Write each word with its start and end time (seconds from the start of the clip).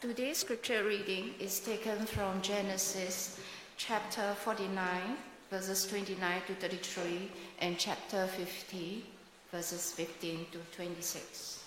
Today's 0.00 0.38
scripture 0.38 0.84
reading 0.84 1.34
is 1.40 1.58
taken 1.58 2.06
from 2.06 2.40
Genesis 2.40 3.40
chapter 3.76 4.32
49, 4.44 5.16
verses 5.50 5.88
29 5.88 6.40
to 6.46 6.54
33, 6.54 7.28
and 7.60 7.76
chapter 7.76 8.28
50, 8.28 9.04
verses 9.50 9.90
15 9.90 10.46
to 10.52 10.58
26. 10.76 11.64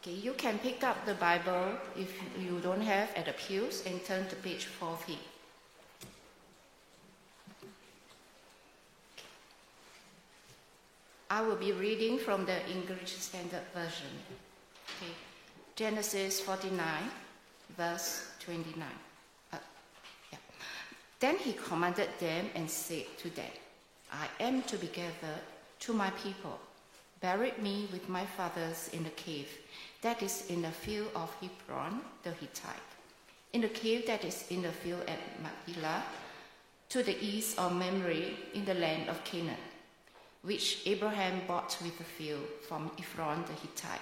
Okay, 0.00 0.14
you 0.14 0.32
can 0.32 0.58
pick 0.58 0.82
up 0.82 1.06
the 1.06 1.14
Bible 1.14 1.78
if 1.96 2.12
you 2.40 2.58
don't 2.58 2.80
have 2.80 3.08
at 3.14 3.26
the 3.26 3.32
pews 3.34 3.84
and 3.86 4.04
turn 4.04 4.26
to 4.26 4.34
page 4.34 4.64
40. 4.64 5.16
I 11.30 11.40
will 11.42 11.54
be 11.54 11.70
reading 11.70 12.18
from 12.18 12.46
the 12.46 12.68
English 12.68 13.12
Standard 13.12 13.62
Version. 13.72 14.10
Okay. 14.98 15.12
Genesis 15.76 16.40
49, 16.40 16.82
verse 17.76 18.28
29. 18.40 18.84
Uh, 19.52 19.56
yeah. 20.32 20.38
Then 21.20 21.36
he 21.36 21.52
commanded 21.52 22.08
them 22.18 22.46
and 22.54 22.70
said 22.70 23.06
to 23.18 23.30
them, 23.30 23.50
I 24.12 24.26
am 24.40 24.62
to 24.62 24.76
be 24.76 24.88
gathered 24.88 25.42
to 25.80 25.92
my 25.92 26.10
people. 26.10 26.58
Buried 27.20 27.58
me 27.58 27.88
with 27.92 28.08
my 28.08 28.24
fathers 28.24 28.90
in 28.92 29.04
the 29.04 29.10
cave 29.10 29.48
that 30.02 30.22
is 30.22 30.46
in 30.48 30.62
the 30.62 30.70
field 30.70 31.08
of 31.16 31.34
Ephron 31.42 32.00
the 32.22 32.30
Hittite, 32.30 32.90
in 33.52 33.62
the 33.62 33.68
cave 33.68 34.06
that 34.06 34.24
is 34.24 34.44
in 34.50 34.62
the 34.62 34.70
field 34.70 35.02
at 35.08 35.18
Machpelah, 35.42 36.04
to 36.90 37.02
the 37.02 37.16
east 37.22 37.58
of 37.58 37.72
Mamre 37.72 38.34
in 38.54 38.64
the 38.64 38.74
land 38.74 39.08
of 39.08 39.22
Canaan 39.24 39.58
which 40.42 40.82
Abraham 40.86 41.40
bought 41.46 41.76
with 41.82 41.96
the 41.98 42.04
field 42.04 42.46
from 42.66 42.90
Ephron 42.98 43.44
the 43.46 43.52
Hittite 43.54 44.00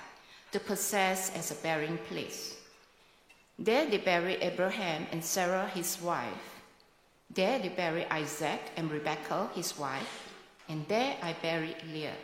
to 0.53 0.61
possess 0.61 1.35
as 1.35 1.51
a 1.51 1.55
burying 1.57 1.99
place. 2.09 2.57
There 3.59 3.87
they 3.87 3.99
buried 3.99 4.43
Abraham 4.43 5.07
and 5.13 5.25
Sarah 5.25 5.69
his 5.69 6.01
wife. 6.01 6.61
There 7.31 7.59
they 7.59 7.69
buried 7.69 8.07
Isaac 8.11 8.61
and 8.77 8.91
Rebekah 8.91 9.51
his 9.55 9.79
wife, 9.79 10.33
and 10.69 10.87
there 10.89 11.17
I 11.23 11.33
buried 11.35 11.77
Leah. 11.93 12.17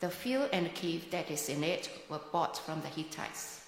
The 0.00 0.10
field 0.10 0.50
and 0.52 0.66
the 0.66 0.70
cave 0.70 1.10
that 1.10 1.30
is 1.30 1.48
in 1.48 1.64
it 1.64 1.90
were 2.08 2.20
bought 2.32 2.58
from 2.58 2.80
the 2.82 2.88
Hittites. 2.88 3.66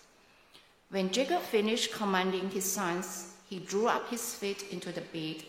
When 0.90 1.10
Jacob 1.10 1.42
finished 1.42 1.92
commanding 1.92 2.50
his 2.50 2.70
sons, 2.70 3.34
he 3.48 3.58
drew 3.58 3.88
up 3.88 4.08
his 4.08 4.34
feet 4.34 4.64
into 4.70 4.92
the 4.92 5.00
bed 5.00 5.44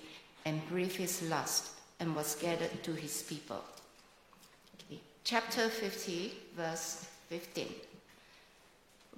and 0.45 0.67
breathed 0.69 0.95
his 0.95 1.21
last 1.29 1.71
and 1.99 2.15
was 2.15 2.35
gathered 2.35 2.83
to 2.83 2.93
his 2.93 3.21
people 3.23 3.63
chapter 5.23 5.69
50, 5.69 6.33
verse 6.55 7.05
15. 7.29 7.67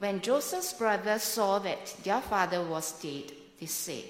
When 0.03 0.19
Joseph's 0.19 0.73
brothers 0.73 1.23
saw 1.23 1.59
that 1.59 1.95
their 2.03 2.19
father 2.19 2.61
was 2.61 2.91
dead, 3.01 3.31
they 3.57 3.67
said, 3.67 4.03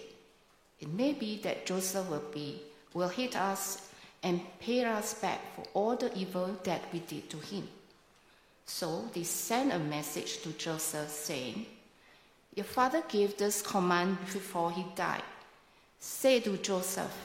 It 0.80 0.92
may 0.92 1.14
be 1.14 1.38
that 1.44 1.68
Joseph 1.68 2.10
will 2.10 2.32
be 2.34 2.62
will 2.96 3.10
hit 3.10 3.36
us 3.36 3.90
and 4.24 4.42
pay 4.60 4.84
us 4.86 5.14
back 5.14 5.40
for 5.56 5.64
all 5.76 5.96
the 5.96 6.12
evil 6.18 6.58
that 6.64 6.82
we 6.92 6.98
did 6.98 7.30
to 7.30 7.38
him. 7.38 7.68
So 8.66 9.08
they 9.14 9.22
sent 9.22 9.72
a 9.72 9.78
message 9.78 10.42
to 10.42 10.54
Joseph 10.54 11.10
saying, 11.10 11.68
Your 12.56 12.66
father 12.66 13.04
gave 13.08 13.38
this 13.38 13.62
command 13.62 14.18
before 14.34 14.72
he 14.72 14.86
died. 14.96 15.22
Say 16.00 16.40
to 16.40 16.58
Joseph, 16.58 17.16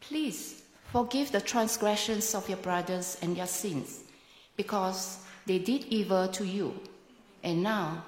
Please 0.00 0.62
Forgive 0.92 1.32
the 1.32 1.40
transgressions 1.40 2.32
of 2.36 2.48
your 2.48 2.58
brothers 2.58 3.18
and 3.22 3.36
their 3.36 3.48
sins, 3.48 4.04
because 4.56 5.18
they 5.46 5.58
did 5.58 5.84
evil 5.86 6.28
to 6.28 6.46
you. 6.46 6.80
And 7.42 7.62
now, 7.62 8.04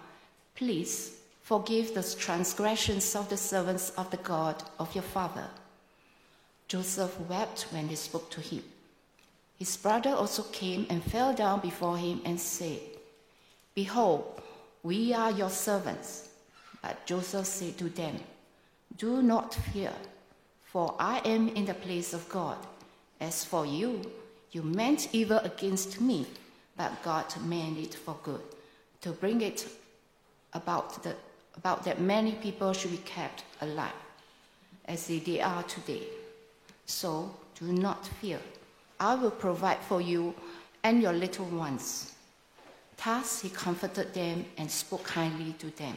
please 0.54 1.16
forgive 1.42 1.94
the 1.94 2.02
transgressions 2.02 3.14
of 3.14 3.28
the 3.28 3.36
servants 3.36 3.90
of 3.90 4.10
the 4.10 4.16
God 4.18 4.62
of 4.78 4.94
your 4.94 5.02
father. 5.02 5.48
Joseph 6.68 7.18
wept 7.28 7.66
when 7.70 7.88
they 7.88 7.96
spoke 7.96 8.30
to 8.30 8.40
him. 8.40 8.62
His 9.58 9.76
brother 9.76 10.10
also 10.10 10.44
came 10.44 10.86
and 10.88 11.02
fell 11.02 11.34
down 11.34 11.60
before 11.60 11.98
him 11.98 12.22
and 12.24 12.40
said, 12.40 12.80
Behold, 13.74 14.40
we 14.82 15.12
are 15.12 15.30
your 15.30 15.50
servants. 15.50 16.28
But 16.80 17.04
Joseph 17.06 17.46
said 17.46 17.76
to 17.78 17.88
them, 17.90 18.16
Do 18.96 19.20
not 19.20 19.54
fear 19.54 19.92
for 20.70 20.94
I 21.00 21.18
am 21.24 21.48
in 21.48 21.64
the 21.64 21.74
place 21.74 22.12
of 22.12 22.28
God. 22.28 22.56
As 23.20 23.44
for 23.44 23.66
you, 23.66 24.02
you 24.52 24.62
meant 24.62 25.08
evil 25.12 25.38
against 25.38 26.00
me, 26.00 26.26
but 26.76 27.02
God 27.02 27.26
meant 27.44 27.76
it 27.78 27.94
for 27.94 28.16
good, 28.22 28.40
to 29.00 29.12
bring 29.12 29.40
it 29.40 29.66
about, 30.52 31.02
the, 31.02 31.14
about 31.56 31.84
that 31.84 32.00
many 32.00 32.32
people 32.32 32.72
should 32.72 32.90
be 32.90 32.98
kept 32.98 33.44
alive, 33.60 33.92
as 34.86 35.06
they 35.06 35.40
are 35.40 35.62
today. 35.64 36.02
So 36.86 37.34
do 37.58 37.72
not 37.72 38.06
fear. 38.06 38.40
I 38.98 39.14
will 39.14 39.30
provide 39.30 39.78
for 39.78 40.00
you 40.00 40.34
and 40.82 41.00
your 41.00 41.12
little 41.12 41.46
ones. 41.46 42.14
Thus 43.02 43.40
he 43.40 43.48
comforted 43.48 44.12
them 44.12 44.44
and 44.58 44.70
spoke 44.70 45.04
kindly 45.04 45.54
to 45.58 45.70
them. 45.70 45.96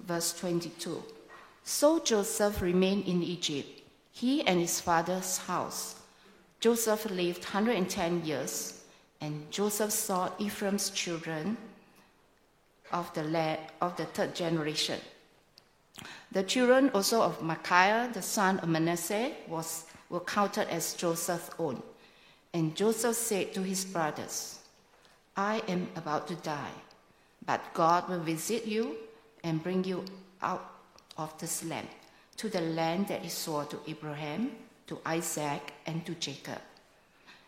Verse 0.00 0.38
22. 0.38 1.02
So 1.64 2.00
Joseph 2.00 2.60
remained 2.60 3.06
in 3.06 3.22
Egypt, 3.22 3.82
he 4.10 4.42
and 4.46 4.60
his 4.60 4.80
father's 4.80 5.38
house. 5.38 5.94
Joseph 6.60 7.10
lived 7.10 7.44
110 7.44 8.24
years, 8.24 8.82
and 9.20 9.50
Joseph 9.50 9.92
saw 9.92 10.30
Ephraim's 10.38 10.90
children 10.90 11.56
of 12.92 13.12
the, 13.14 13.24
la- 13.24 13.56
of 13.80 13.96
the 13.96 14.04
third 14.06 14.34
generation. 14.34 15.00
The 16.32 16.42
children 16.42 16.90
also 16.94 17.22
of 17.22 17.42
Micaiah, 17.42 18.10
the 18.12 18.22
son 18.22 18.58
of 18.60 18.68
Manasseh, 18.68 19.32
was, 19.48 19.84
were 20.08 20.20
counted 20.20 20.68
as 20.68 20.94
Joseph's 20.94 21.50
own. 21.58 21.82
And 22.54 22.74
Joseph 22.74 23.16
said 23.16 23.54
to 23.54 23.62
his 23.62 23.84
brothers, 23.84 24.58
I 25.36 25.62
am 25.68 25.88
about 25.96 26.28
to 26.28 26.34
die, 26.36 26.72
but 27.46 27.60
God 27.74 28.08
will 28.08 28.20
visit 28.20 28.66
you 28.66 28.96
and 29.42 29.62
bring 29.62 29.84
you 29.84 30.04
out 30.42 30.70
of 31.16 31.38
this 31.38 31.64
land, 31.64 31.88
to 32.36 32.48
the 32.48 32.60
land 32.60 33.08
that 33.08 33.22
he 33.22 33.28
swore 33.28 33.64
to 33.66 33.78
Abraham, 33.86 34.52
to 34.86 34.98
Isaac, 35.06 35.72
and 35.86 36.04
to 36.06 36.14
Jacob. 36.14 36.60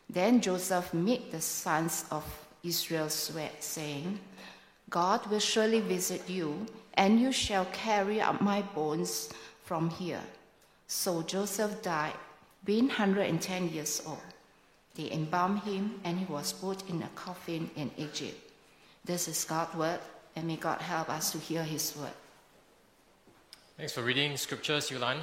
Then 0.08 0.40
Joseph 0.40 0.92
made 0.92 1.30
the 1.30 1.40
sons 1.40 2.04
of 2.10 2.24
Israel 2.62 3.08
swear, 3.08 3.50
saying, 3.60 4.18
God 4.90 5.26
will 5.26 5.40
surely 5.40 5.80
visit 5.80 6.28
you, 6.28 6.66
and 6.94 7.20
you 7.20 7.32
shall 7.32 7.64
carry 7.66 8.20
up 8.20 8.40
my 8.40 8.62
bones 8.62 9.30
from 9.64 9.90
here. 9.90 10.22
So 10.86 11.22
Joseph 11.22 11.82
died, 11.82 12.14
being 12.64 12.88
110 12.88 13.70
years 13.70 14.02
old. 14.06 14.18
They 14.94 15.10
embalmed 15.10 15.62
him, 15.62 16.00
and 16.04 16.18
he 16.18 16.26
was 16.26 16.52
put 16.52 16.88
in 16.88 17.02
a 17.02 17.08
coffin 17.14 17.70
in 17.76 17.90
Egypt. 17.96 18.38
This 19.04 19.26
is 19.26 19.44
God's 19.44 19.74
word, 19.74 20.00
and 20.36 20.46
may 20.46 20.56
God 20.56 20.80
help 20.80 21.08
us 21.10 21.32
to 21.32 21.38
hear 21.38 21.64
his 21.64 21.96
word. 21.96 22.14
Thanks 23.76 23.92
for 23.92 24.02
reading 24.02 24.36
scriptures, 24.36 24.88
Yulan. 24.90 25.18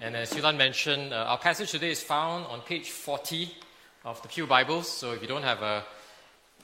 And 0.00 0.16
as 0.16 0.32
Yulan 0.32 0.56
mentioned, 0.56 1.12
uh, 1.12 1.26
our 1.28 1.38
passage 1.38 1.70
today 1.70 1.90
is 1.90 2.02
found 2.02 2.46
on 2.46 2.60
page 2.60 2.90
40 2.90 3.50
of 4.04 4.22
the 4.22 4.28
Pew 4.28 4.46
Bibles. 4.46 4.88
So 4.88 5.12
if 5.12 5.20
you 5.20 5.28
don't 5.28 5.42
have 5.42 5.62
a, 5.62 5.84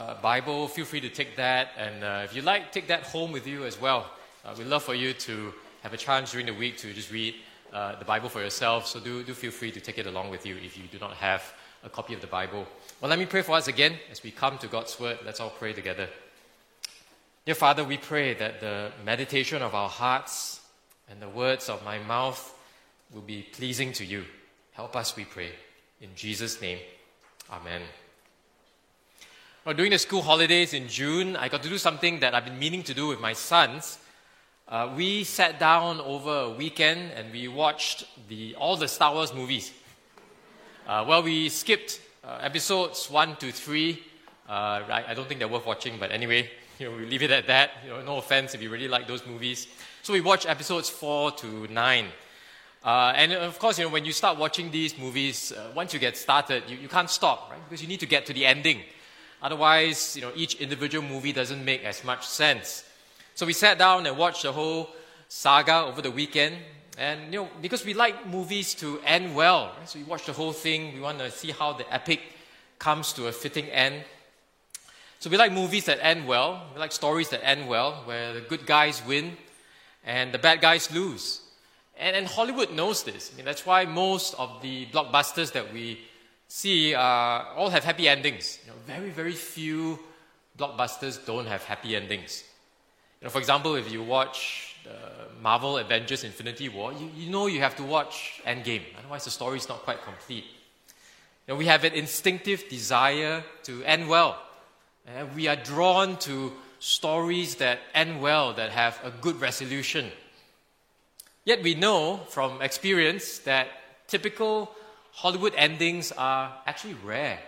a 0.01 0.15
Bible, 0.15 0.69
feel 0.69 0.85
free 0.85 1.01
to 1.01 1.09
take 1.09 1.37
that. 1.37 1.69
And 1.79 2.03
uh, 2.03 2.23
if 2.25 2.35
you 2.35 2.43
like, 2.43 2.73
take 2.73 2.89
that 2.89 3.03
home 3.05 3.33
with 3.33 3.47
you 3.47 3.65
as 3.65 3.81
well. 3.81 4.11
Uh, 4.45 4.55
we'd 4.59 4.67
love 4.67 4.83
for 4.83 4.95
you 4.95 5.13
to 5.13 5.53
have 5.83 5.93
a 5.93 5.97
chance 5.97 6.33
during 6.33 6.47
the 6.47 6.55
week 6.55 6.77
to 6.79 6.93
just 6.93 7.13
read 7.13 7.35
uh, 7.73 7.97
the 7.99 8.05
Bible 8.05 8.29
for 8.29 8.41
yourself. 8.41 8.87
So 8.87 9.01
do, 9.01 9.23
do 9.23 9.35
feel 9.35 9.51
free 9.51 9.71
to 9.73 9.81
take 9.81 9.99
it 9.99 10.07
along 10.07 10.31
with 10.31 10.47
you 10.47 10.57
if 10.57 10.77
you 10.77 10.85
do 10.91 10.99
not 10.99 11.15
have 11.15 11.43
a 11.85 11.89
copy 11.89 12.15
of 12.15 12.21
the 12.21 12.27
Bible. 12.27 12.67
Well, 13.01 13.09
let 13.09 13.19
me 13.19 13.27
pray 13.27 13.43
for 13.43 13.53
us 13.53 13.69
again 13.69 13.99
as 14.11 14.23
we 14.23 14.31
come 14.31 14.59
to 14.59 14.67
God's 14.67 14.99
Word. 14.99 15.19
Let's 15.25 15.41
all 15.41 15.51
pray 15.51 15.73
together. 15.73 16.09
Dear 17.45 17.55
Father, 17.55 17.85
we 17.85 17.99
pray 17.99 18.35
that 18.35 18.61
the 18.61 18.91
meditation 19.05 19.63
of 19.63 19.75
our 19.75 19.89
hearts 19.89 20.61
and 21.11 21.21
the 21.21 21.29
words 21.29 21.69
of 21.69 21.85
my 21.85 21.99
mouth 21.99 22.55
will 23.13 23.21
be 23.21 23.43
pleasing 23.43 23.93
to 23.93 24.05
you. 24.05 24.25
Help 24.73 24.97
us, 24.97 25.15
we 25.15 25.25
pray. 25.25 25.51
In 26.01 26.11
Jesus' 26.17 26.61
name, 26.61 26.79
Amen. 27.51 27.83
Well, 29.65 29.75
during 29.75 29.93
the 29.93 29.99
school 29.99 30.21
holidays 30.21 30.75
in 30.75 30.89
June, 30.89 31.37
I 31.37 31.49
got 31.49 31.63
to 31.63 31.71
do 31.71 31.79
something 31.79 32.21
that 32.21 32.35
I've 32.35 32.45
been 32.45 32.59
meaning 32.59 32.83
to 32.83 32.93
do 32.93 33.07
with 33.07 33.19
my 33.19 33.33
sons. 33.33 33.99
Uh, 34.69 34.93
we 34.95 35.25
sat 35.25 35.59
down 35.59 36.01
over 36.01 36.41
a 36.41 36.51
weekend 36.51 37.13
and 37.13 37.33
we 37.33 37.49
watched 37.49 38.05
the, 38.29 38.55
all 38.57 38.77
the 38.77 38.87
Star 38.87 39.15
Wars 39.15 39.33
movies. 39.33 39.73
Uh, 40.87 41.07
well, 41.09 41.23
we 41.23 41.49
skipped 41.49 42.03
uh, 42.23 42.41
episodes 42.43 43.11
1 43.11 43.37
to 43.37 43.51
3. 43.51 44.03
Uh, 44.47 44.53
I, 44.53 45.05
I 45.09 45.15
don't 45.15 45.27
think 45.27 45.39
they're 45.39 45.49
worth 45.49 45.65
watching, 45.65 45.95
but 45.99 46.13
anyway, 46.13 46.51
you 46.79 46.91
know, 46.91 46.99
we 46.99 47.07
leave 47.07 47.23
it 47.23 47.31
at 47.31 47.47
that. 47.47 47.71
You 47.85 47.93
know, 47.93 48.03
no 48.03 48.19
offense 48.19 48.55
if 48.55 48.61
you 48.61 48.69
really 48.69 48.89
like 48.89 49.09
those 49.09 49.27
movies. 49.27 49.67
So 50.03 50.13
we 50.13 50.21
watched 50.21 50.47
episodes 50.47 50.91
4 50.91 51.31
to 51.31 51.69
9. 51.69 52.07
Uh, 52.85 53.15
and 53.17 53.33
of 53.33 53.59
course, 53.59 53.79
you 53.79 53.87
know, 53.87 53.91
when 53.91 54.05
you 54.05 54.13
start 54.13 54.37
watching 54.37 54.71
these 54.71 54.99
movies, 54.99 55.53
uh, 55.53 55.73
once 55.75 55.95
you 55.95 56.01
get 56.01 56.19
started, 56.19 56.65
you, 56.69 56.77
you 56.77 56.89
can't 56.89 57.09
stop, 57.09 57.51
right? 57.51 57.61
Because 57.67 57.81
you 57.81 57.89
need 57.89 58.01
to 58.01 58.07
get 58.07 58.27
to 58.27 58.35
the 58.35 58.45
ending. 58.45 58.83
Otherwise, 59.45 60.17
you 60.17 60.23
know, 60.23 60.33
each 60.35 60.55
individual 60.55 61.07
movie 61.07 61.31
doesn't 61.31 61.63
make 61.63 61.85
as 61.85 62.03
much 62.03 62.27
sense. 62.27 62.83
So 63.35 63.45
we 63.45 63.53
sat 63.53 63.77
down 63.77 64.07
and 64.07 64.17
watched 64.17 64.45
the 64.45 64.53
whole 64.53 64.89
saga 65.29 65.85
over 65.85 66.01
the 66.01 66.11
weekend. 66.11 66.57
And, 66.97 67.31
you 67.31 67.43
know, 67.43 67.49
because 67.61 67.85
we 67.85 67.93
like 67.93 68.27
movies 68.27 68.75
to 68.77 69.01
end 69.05 69.37
well, 69.37 69.75
right? 69.79 69.87
so 69.87 69.99
we 69.99 70.05
watch 70.07 70.25
the 70.25 70.33
whole 70.33 70.55
thing. 70.55 70.95
We 70.95 71.01
want 71.01 71.19
to 71.19 71.31
see 71.31 71.51
how 71.51 71.75
the 71.75 71.85
epic 71.93 72.21
comes 72.79 73.13
to 73.13 73.27
a 73.27 73.33
fitting 73.33 73.67
end. 73.67 74.05
So 75.19 75.29
we 75.29 75.37
like 75.37 75.53
movies 75.53 75.85
that 75.85 75.99
end 76.01 76.27
well. 76.27 76.67
We 76.73 76.81
like 76.81 76.93
stories 76.93 77.29
that 77.29 77.47
end 77.47 77.69
well, 77.69 78.03
where 78.07 78.33
the 78.33 78.41
good 78.41 78.65
guys 78.65 79.03
win 79.07 79.37
and 80.07 80.33
the 80.33 80.39
bad 80.39 80.63
guys 80.63 80.91
lose. 80.91 81.43
And, 81.99 82.17
and 82.17 82.27
Hollywood 82.27 82.73
knows 82.73 83.03
this. 83.03 83.31
I 83.31 83.37
mean, 83.37 83.45
that's 83.45 83.67
why 83.67 83.85
most 83.85 84.35
of 84.35 84.63
the 84.63 84.87
blockbusters 84.87 85.53
that 85.53 85.71
we 85.71 86.01
see 86.55 86.95
uh, 86.95 87.57
all 87.57 87.69
have 87.69 87.83
happy 87.83 88.09
endings. 88.09 88.61
You 88.65 88.71
know, 88.71 88.79
very, 88.87 89.11
very 89.11 89.33
few 89.33 89.99
blockbusters 90.57 91.19
don't 91.27 91.47
have 91.47 91.65
happy 91.65 91.97
endings. 91.97 92.45
You 93.21 93.27
know, 93.27 93.31
for 93.31 93.41
example, 93.41 93.75
if 93.75 93.91
you 93.91 94.05
watch 94.05 94.77
Marvel 95.43 95.79
Avengers 95.79 96.23
Infinity 96.23 96.69
War, 96.69 96.93
you, 96.93 97.11
you 97.17 97.29
know 97.29 97.47
you 97.49 97.59
have 97.59 97.75
to 97.77 97.83
watch 97.83 98.41
Endgame. 98.47 98.83
Otherwise, 98.99 99.25
the 99.25 99.31
story 99.31 99.59
is 99.59 99.69
not 99.69 99.81
quite 99.83 100.01
complete. 100.05 100.45
You 101.47 101.55
know, 101.55 101.57
we 101.57 101.67
have 101.67 101.83
an 101.83 101.93
instinctive 101.93 102.69
desire 102.69 103.43
to 103.65 103.83
end 103.83 104.09
well. 104.09 104.41
We 105.35 105.49
are 105.49 105.57
drawn 105.57 106.17
to 106.19 106.53
stories 106.79 107.57
that 107.57 107.81
end 107.95 108.23
well, 108.23 108.55
that 108.55 108.71
have 108.71 108.99
a 109.03 109.11
good 109.11 109.41
resolution. 109.41 110.07
Yet 111.45 111.63
we 111.65 111.75
know 111.75 112.21
from 112.29 112.63
experience 112.63 113.39
that 113.41 113.67
typical 114.07 114.71
Hollywood 115.15 115.55
endings 115.57 116.13
are 116.13 116.53
actually 116.67 116.95
rare 117.05 117.39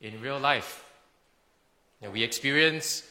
in 0.00 0.20
real 0.20 0.40
life. 0.40 0.84
You 2.00 2.08
know, 2.08 2.12
we 2.12 2.24
experience 2.24 3.04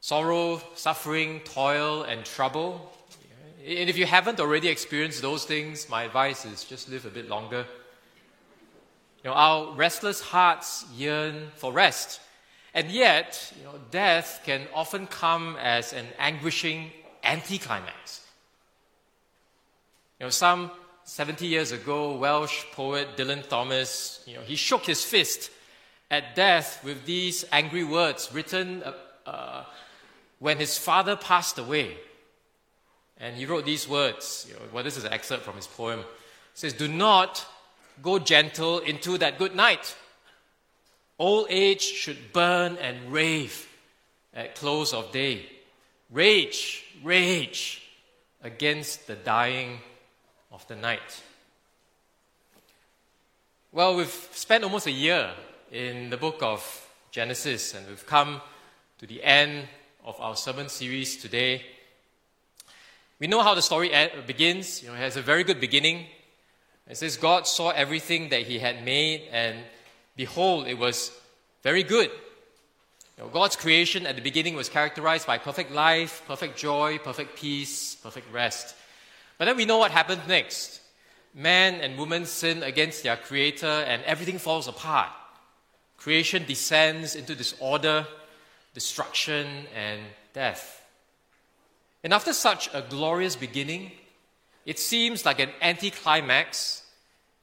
sorrow, 0.00 0.62
suffering, 0.74 1.40
toil, 1.40 2.04
and 2.04 2.24
trouble. 2.24 2.92
And 3.66 3.90
if 3.90 3.98
you 3.98 4.06
haven't 4.06 4.38
already 4.38 4.68
experienced 4.68 5.20
those 5.20 5.44
things, 5.44 5.88
my 5.88 6.04
advice 6.04 6.44
is 6.44 6.64
just 6.64 6.88
live 6.88 7.04
a 7.04 7.10
bit 7.10 7.28
longer. 7.28 7.66
You 9.24 9.30
know, 9.30 9.34
our 9.34 9.74
restless 9.74 10.20
hearts 10.20 10.86
yearn 10.96 11.48
for 11.56 11.72
rest. 11.72 12.20
And 12.74 12.92
yet, 12.92 13.52
you 13.58 13.64
know, 13.64 13.74
death 13.90 14.42
can 14.44 14.68
often 14.72 15.08
come 15.08 15.56
as 15.60 15.92
an 15.92 16.06
anguishing 16.18 16.92
anticlimax. 17.24 18.24
You 20.20 20.26
know, 20.26 20.30
some 20.30 20.70
70 21.08 21.46
years 21.46 21.72
ago, 21.72 22.16
Welsh 22.16 22.64
poet 22.72 23.16
Dylan 23.16 23.48
Thomas, 23.48 24.22
you 24.26 24.34
know, 24.34 24.42
he 24.42 24.56
shook 24.56 24.84
his 24.84 25.02
fist 25.02 25.50
at 26.10 26.36
death 26.36 26.84
with 26.84 27.06
these 27.06 27.46
angry 27.50 27.82
words 27.82 28.28
written 28.30 28.82
uh, 28.82 28.92
uh, 29.26 29.64
when 30.38 30.58
his 30.58 30.76
father 30.76 31.16
passed 31.16 31.56
away. 31.56 31.96
And 33.16 33.34
he 33.36 33.46
wrote 33.46 33.64
these 33.64 33.88
words. 33.88 34.44
You 34.50 34.56
know, 34.56 34.60
well, 34.70 34.84
this 34.84 34.98
is 34.98 35.04
an 35.04 35.12
excerpt 35.14 35.44
from 35.44 35.56
his 35.56 35.66
poem. 35.66 36.00
It 36.00 36.06
says, 36.52 36.74
Do 36.74 36.88
not 36.88 37.44
go 38.02 38.18
gentle 38.18 38.80
into 38.80 39.16
that 39.16 39.38
good 39.38 39.56
night. 39.56 39.96
Old 41.18 41.46
age 41.48 41.80
should 41.80 42.34
burn 42.34 42.76
and 42.76 43.10
rave 43.10 43.66
at 44.34 44.56
close 44.56 44.92
of 44.92 45.10
day. 45.10 45.46
Rage, 46.10 46.84
rage 47.02 47.82
against 48.42 49.06
the 49.06 49.16
dying 49.16 49.80
of 50.50 50.66
the 50.68 50.76
night. 50.76 51.22
Well, 53.70 53.96
we've 53.96 54.28
spent 54.32 54.64
almost 54.64 54.86
a 54.86 54.90
year 54.90 55.30
in 55.70 56.10
the 56.10 56.16
book 56.16 56.42
of 56.42 56.62
Genesis, 57.10 57.74
and 57.74 57.86
we've 57.86 58.06
come 58.06 58.40
to 58.98 59.06
the 59.06 59.22
end 59.22 59.68
of 60.04 60.18
our 60.20 60.36
sermon 60.36 60.68
series 60.68 61.16
today. 61.16 61.62
We 63.18 63.26
know 63.26 63.42
how 63.42 63.54
the 63.54 63.62
story 63.62 63.90
begins. 64.26 64.82
You 64.82 64.88
know, 64.88 64.94
it 64.94 64.98
has 64.98 65.16
a 65.16 65.22
very 65.22 65.44
good 65.44 65.60
beginning. 65.60 66.06
It 66.88 66.96
says, 66.96 67.16
God 67.16 67.46
saw 67.46 67.70
everything 67.70 68.30
that 68.30 68.42
He 68.42 68.58
had 68.58 68.84
made, 68.84 69.28
and 69.30 69.58
behold, 70.16 70.66
it 70.66 70.78
was 70.78 71.12
very 71.62 71.82
good. 71.82 72.10
You 73.18 73.24
know, 73.24 73.28
God's 73.28 73.56
creation 73.56 74.06
at 74.06 74.16
the 74.16 74.22
beginning 74.22 74.54
was 74.54 74.68
characterized 74.68 75.26
by 75.26 75.36
perfect 75.36 75.72
life, 75.72 76.22
perfect 76.26 76.56
joy, 76.56 76.98
perfect 76.98 77.36
peace, 77.36 77.96
perfect 77.96 78.32
rest. 78.32 78.74
But 79.38 79.46
then 79.46 79.56
we 79.56 79.64
know 79.64 79.78
what 79.78 79.92
happened 79.92 80.22
next. 80.26 80.80
Man 81.32 81.74
and 81.80 81.96
woman 81.96 82.26
sin 82.26 82.62
against 82.62 83.04
their 83.04 83.16
creator 83.16 83.66
and 83.66 84.02
everything 84.02 84.38
falls 84.38 84.66
apart. 84.66 85.10
Creation 85.96 86.44
descends 86.46 87.14
into 87.14 87.34
disorder, 87.34 88.06
destruction, 88.74 89.46
and 89.74 90.00
death. 90.32 90.84
And 92.02 92.12
after 92.12 92.32
such 92.32 92.68
a 92.72 92.82
glorious 92.82 93.36
beginning, 93.36 93.92
it 94.64 94.78
seems 94.78 95.24
like 95.24 95.40
an 95.40 95.50
anticlimax 95.62 96.82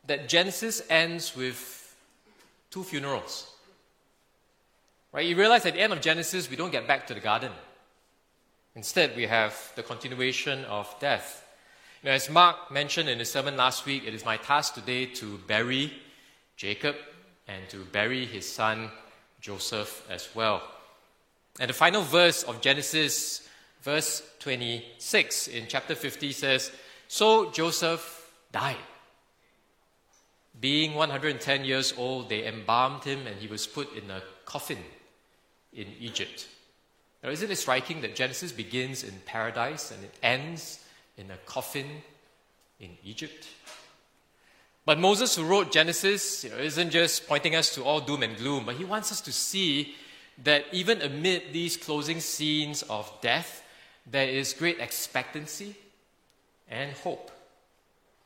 that 0.08 0.30
Genesis 0.30 0.82
ends 0.90 1.36
with 1.36 1.96
two 2.70 2.84
funerals. 2.84 3.50
Right? 5.12 5.26
You 5.26 5.38
realize 5.38 5.66
at 5.66 5.74
the 5.74 5.80
end 5.80 5.94
of 5.94 6.02
Genesis, 6.02 6.50
we 6.50 6.56
don't 6.56 6.72
get 6.72 6.88
back 6.88 7.08
to 7.08 7.14
the 7.14 7.20
garden. 7.20 7.52
Instead, 8.76 9.16
we 9.16 9.24
have 9.24 9.72
the 9.76 9.84
continuation 9.84 10.66
of 10.66 10.94
death. 11.00 11.45
Now, 12.06 12.12
as 12.12 12.30
Mark 12.30 12.70
mentioned 12.70 13.10
in 13.10 13.18
his 13.18 13.32
sermon 13.32 13.58
last 13.58 13.88
week, 13.88 14.04
it 14.06 14.14
is 14.14 14.24
my 14.24 14.38
task 14.38 14.76
today 14.76 15.08
to 15.08 15.40
bury 15.48 15.92
Jacob 16.56 16.96
and 17.48 17.68
to 17.70 17.84
bury 17.86 18.28
his 18.28 18.48
son 18.48 18.92
Joseph 19.42 20.06
as 20.08 20.30
well. 20.36 20.62
And 21.60 21.68
the 21.68 21.74
final 21.74 22.04
verse 22.04 22.44
of 22.44 22.62
Genesis, 22.62 23.50
verse 23.82 24.22
26 24.38 25.48
in 25.48 25.66
chapter 25.68 25.96
50 25.96 26.32
says, 26.32 26.72
So 27.08 27.50
Joseph 27.50 28.32
died. 28.52 28.78
Being 30.62 30.94
110 30.94 31.66
years 31.66 31.92
old, 31.98 32.30
they 32.30 32.46
embalmed 32.46 33.04
him 33.04 33.26
and 33.26 33.38
he 33.38 33.48
was 33.48 33.66
put 33.66 33.92
in 33.98 34.12
a 34.12 34.22
coffin 34.46 34.84
in 35.74 35.88
Egypt. 36.00 36.50
Now, 37.24 37.32
isn't 37.32 37.50
it 37.50 37.56
striking 37.56 38.02
that 38.02 38.16
Genesis 38.16 38.52
begins 38.52 39.04
in 39.04 39.14
paradise 39.26 39.90
and 39.90 40.04
it 40.04 40.14
ends 40.22 40.85
in 41.18 41.32
a 41.32 41.38
coffin 41.46 41.88
in 42.80 42.98
Egypt. 43.04 43.48
But 44.86 45.00
Moses, 45.00 45.36
who 45.36 45.46
wrote 45.46 45.72
Genesis, 45.72 46.44
you 46.44 46.52
know, 46.52 46.58
isn't 46.58 46.92
just 46.92 47.28
pointing 47.28 47.56
us 47.56 47.74
to 47.76 47.84
all 47.84 48.00
doom 48.00 48.22
and 48.24 48.38
gloom, 48.38 48.66
but 48.66 48.76
he 48.76 48.86
wants 48.86 49.12
us 49.12 49.22
to 49.22 49.32
see 49.32 49.96
that 50.44 50.66
even 50.72 51.02
amid 51.02 51.54
these 51.54 51.78
closing 51.78 52.20
scenes 52.20 52.84
of 52.84 53.12
death, 53.22 53.64
there 54.06 54.28
is 54.28 54.54
great 54.54 54.80
expectancy 54.80 55.76
and 56.70 56.92
hope. 56.98 57.32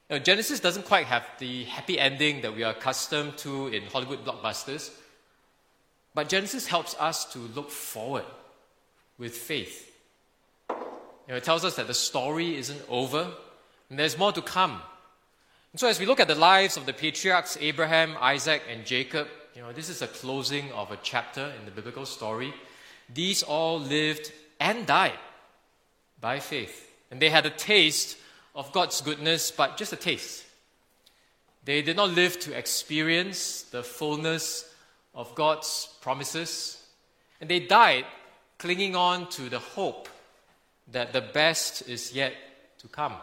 Now, 0.09 0.17
Genesis 0.17 0.59
doesn't 0.59 0.85
quite 0.85 1.05
have 1.05 1.25
the 1.37 1.65
happy 1.65 1.99
ending 1.99 2.41
that 2.41 2.55
we 2.55 2.63
are 2.63 2.71
accustomed 2.71 3.37
to 3.37 3.67
in 3.67 3.83
Hollywood 3.83 4.25
blockbusters, 4.25 4.91
but 6.15 6.27
Genesis 6.27 6.67
helps 6.67 6.95
us 6.99 7.31
to 7.33 7.39
look 7.39 7.69
forward 7.69 8.25
with 9.17 9.37
faith 9.37 9.88
you 11.29 11.33
know, 11.33 11.37
it 11.37 11.43
tells 11.43 11.63
us 11.63 11.75
that 11.75 11.85
the 11.85 11.93
story 11.93 12.57
isn't 12.57 12.81
over 12.89 13.31
and 13.91 13.99
there's 13.99 14.17
more 14.17 14.31
to 14.31 14.41
come. 14.41 14.81
And 15.71 15.79
so, 15.79 15.87
as 15.87 15.99
we 15.99 16.07
look 16.07 16.19
at 16.19 16.27
the 16.27 16.33
lives 16.33 16.75
of 16.75 16.87
the 16.87 16.93
patriarchs 16.93 17.55
Abraham, 17.61 18.15
Isaac, 18.19 18.63
and 18.67 18.83
Jacob, 18.83 19.27
you 19.55 19.61
know, 19.61 19.71
this 19.71 19.89
is 19.89 20.01
a 20.01 20.07
closing 20.07 20.71
of 20.71 20.89
a 20.89 20.97
chapter 21.03 21.53
in 21.59 21.65
the 21.65 21.71
biblical 21.71 22.07
story. 22.07 22.51
These 23.13 23.43
all 23.43 23.79
lived 23.79 24.31
and 24.59 24.87
died 24.87 25.19
by 26.19 26.39
faith. 26.39 26.91
And 27.11 27.21
they 27.21 27.29
had 27.29 27.45
a 27.45 27.51
taste 27.51 28.17
of 28.55 28.71
God's 28.71 28.99
goodness, 28.99 29.51
but 29.51 29.77
just 29.77 29.93
a 29.93 29.97
taste. 29.97 30.45
They 31.63 31.83
did 31.83 31.95
not 31.95 32.09
live 32.09 32.39
to 32.39 32.57
experience 32.57 33.61
the 33.61 33.83
fullness 33.83 34.67
of 35.13 35.35
God's 35.35 35.89
promises. 36.01 36.83
And 37.39 37.47
they 37.47 37.59
died 37.59 38.05
clinging 38.57 38.95
on 38.95 39.29
to 39.29 39.47
the 39.47 39.59
hope 39.59 40.09
that 40.91 41.13
the 41.13 41.21
best 41.21 41.87
is 41.87 42.13
yet 42.13 42.33
to 42.79 42.87
come. 42.87 43.13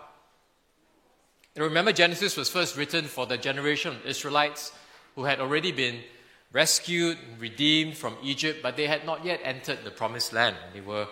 And 1.54 1.64
remember, 1.64 1.92
Genesis 1.92 2.36
was 2.36 2.50
first 2.50 2.76
written 2.76 3.06
for 3.06 3.26
the 3.26 3.38
generation 3.38 3.96
of 3.96 4.06
Israelites 4.06 4.72
who 5.14 5.24
had 5.24 5.40
already 5.40 5.72
been 5.72 6.00
rescued, 6.52 7.16
redeemed 7.38 7.96
from 7.96 8.16
Egypt, 8.22 8.60
but 8.62 8.76
they 8.76 8.86
had 8.86 9.04
not 9.06 9.24
yet 9.24 9.40
entered 9.42 9.78
the 9.82 9.90
promised 9.90 10.32
land. 10.32 10.56
They 10.74 10.82
were 10.82 11.08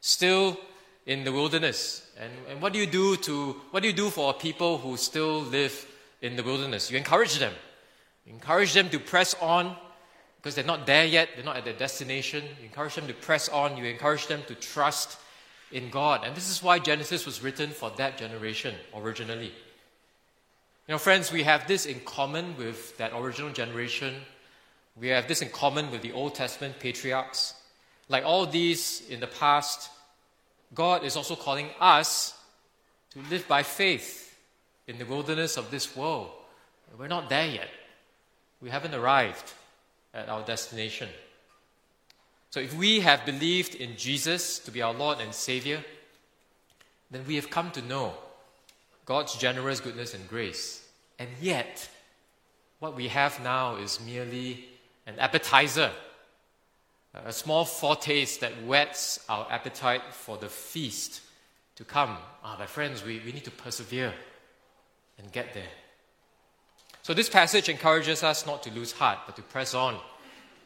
still 0.00 0.58
in 1.06 1.24
the 1.24 1.32
wilderness. 1.32 2.08
And, 2.18 2.32
and 2.48 2.62
what 2.62 2.72
do 2.72 2.78
you 2.78 2.86
do 2.86 3.16
to 3.16 3.60
what 3.72 3.82
do 3.82 3.88
you 3.88 3.94
do 3.94 4.10
for 4.10 4.32
people 4.32 4.78
who 4.78 4.96
still 4.96 5.42
live 5.42 5.86
in 6.22 6.36
the 6.36 6.42
wilderness? 6.42 6.90
You 6.90 6.96
encourage 6.96 7.38
them. 7.38 7.52
You 8.24 8.34
encourage 8.34 8.72
them 8.72 8.88
to 8.90 9.00
press 9.00 9.34
on 9.40 9.76
because 10.36 10.54
they're 10.54 10.64
not 10.64 10.86
there 10.86 11.04
yet, 11.04 11.30
they're 11.34 11.44
not 11.44 11.56
at 11.56 11.64
their 11.64 11.74
destination. 11.74 12.44
You 12.60 12.66
encourage 12.66 12.94
them 12.94 13.08
to 13.08 13.14
press 13.14 13.48
on, 13.48 13.76
you 13.76 13.84
encourage 13.84 14.26
them 14.26 14.42
to 14.46 14.54
trust 14.54 15.18
in 15.72 15.90
God. 15.90 16.24
And 16.24 16.34
this 16.34 16.50
is 16.50 16.62
why 16.62 16.78
Genesis 16.78 17.26
was 17.26 17.42
written 17.42 17.70
for 17.70 17.90
that 17.96 18.18
generation 18.18 18.74
originally. 18.94 19.52
You 20.88 20.94
know, 20.94 20.98
friends, 20.98 21.30
we 21.30 21.44
have 21.44 21.68
this 21.68 21.86
in 21.86 22.00
common 22.00 22.56
with 22.56 22.96
that 22.98 23.12
original 23.14 23.52
generation. 23.52 24.14
We 24.96 25.08
have 25.08 25.28
this 25.28 25.42
in 25.42 25.50
common 25.50 25.90
with 25.90 26.02
the 26.02 26.12
Old 26.12 26.34
Testament 26.34 26.80
patriarchs. 26.80 27.54
Like 28.08 28.24
all 28.24 28.44
these 28.46 29.08
in 29.08 29.20
the 29.20 29.28
past, 29.28 29.90
God 30.74 31.04
is 31.04 31.16
also 31.16 31.36
calling 31.36 31.68
us 31.78 32.36
to 33.12 33.20
live 33.30 33.46
by 33.46 33.62
faith 33.62 34.36
in 34.88 34.98
the 34.98 35.06
wilderness 35.06 35.56
of 35.56 35.70
this 35.70 35.96
world. 35.96 36.30
We're 36.98 37.06
not 37.06 37.28
there 37.28 37.46
yet. 37.46 37.68
We 38.60 38.70
haven't 38.70 38.94
arrived 38.94 39.52
at 40.12 40.28
our 40.28 40.42
destination. 40.42 41.08
So, 42.50 42.58
if 42.58 42.74
we 42.74 43.00
have 43.00 43.24
believed 43.24 43.76
in 43.76 43.96
Jesus 43.96 44.58
to 44.60 44.72
be 44.72 44.82
our 44.82 44.92
Lord 44.92 45.20
and 45.20 45.32
Savior, 45.32 45.84
then 47.10 47.24
we 47.26 47.36
have 47.36 47.48
come 47.48 47.70
to 47.72 47.82
know 47.82 48.14
God's 49.04 49.36
generous 49.36 49.78
goodness 49.78 50.14
and 50.14 50.28
grace. 50.28 50.84
And 51.18 51.28
yet, 51.40 51.88
what 52.80 52.96
we 52.96 53.08
have 53.08 53.40
now 53.42 53.76
is 53.76 54.00
merely 54.04 54.64
an 55.06 55.18
appetizer, 55.18 55.92
a 57.14 57.32
small 57.32 57.64
foretaste 57.64 58.40
that 58.40 58.52
whets 58.64 59.24
our 59.28 59.46
appetite 59.50 60.02
for 60.12 60.36
the 60.36 60.48
feast 60.48 61.20
to 61.76 61.84
come. 61.84 62.16
Ah, 62.42 62.56
my 62.58 62.66
friends, 62.66 63.04
we, 63.04 63.20
we 63.24 63.32
need 63.32 63.44
to 63.44 63.50
persevere 63.50 64.12
and 65.18 65.30
get 65.30 65.54
there. 65.54 65.70
So, 67.02 67.14
this 67.14 67.28
passage 67.28 67.68
encourages 67.68 68.22
us 68.22 68.44
not 68.44 68.62
to 68.64 68.70
lose 68.72 68.92
heart, 68.92 69.18
but 69.26 69.36
to 69.36 69.42
press 69.42 69.72
on 69.72 69.98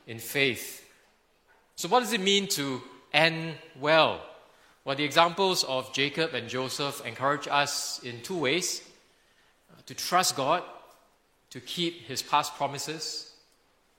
in 0.06 0.18
faith. 0.18 0.83
So, 1.76 1.88
what 1.88 2.00
does 2.00 2.12
it 2.12 2.20
mean 2.20 2.48
to 2.48 2.82
end 3.12 3.54
well? 3.80 4.20
Well, 4.84 4.96
the 4.96 5.04
examples 5.04 5.64
of 5.64 5.92
Jacob 5.92 6.34
and 6.34 6.48
Joseph 6.48 7.04
encourage 7.06 7.48
us 7.48 8.00
in 8.02 8.20
two 8.22 8.38
ways 8.38 8.82
to 9.86 9.94
trust 9.94 10.36
God, 10.36 10.62
to 11.50 11.60
keep 11.60 12.02
his 12.02 12.22
past 12.22 12.54
promises, 12.54 13.32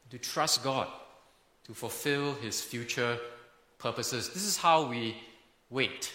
to 0.10 0.18
trust 0.18 0.64
God 0.64 0.88
to 1.66 1.74
fulfill 1.74 2.34
his 2.36 2.62
future 2.62 3.18
purposes. 3.80 4.30
This 4.30 4.44
is 4.44 4.58
how 4.58 4.86
we 4.86 5.16
wait 5.70 6.14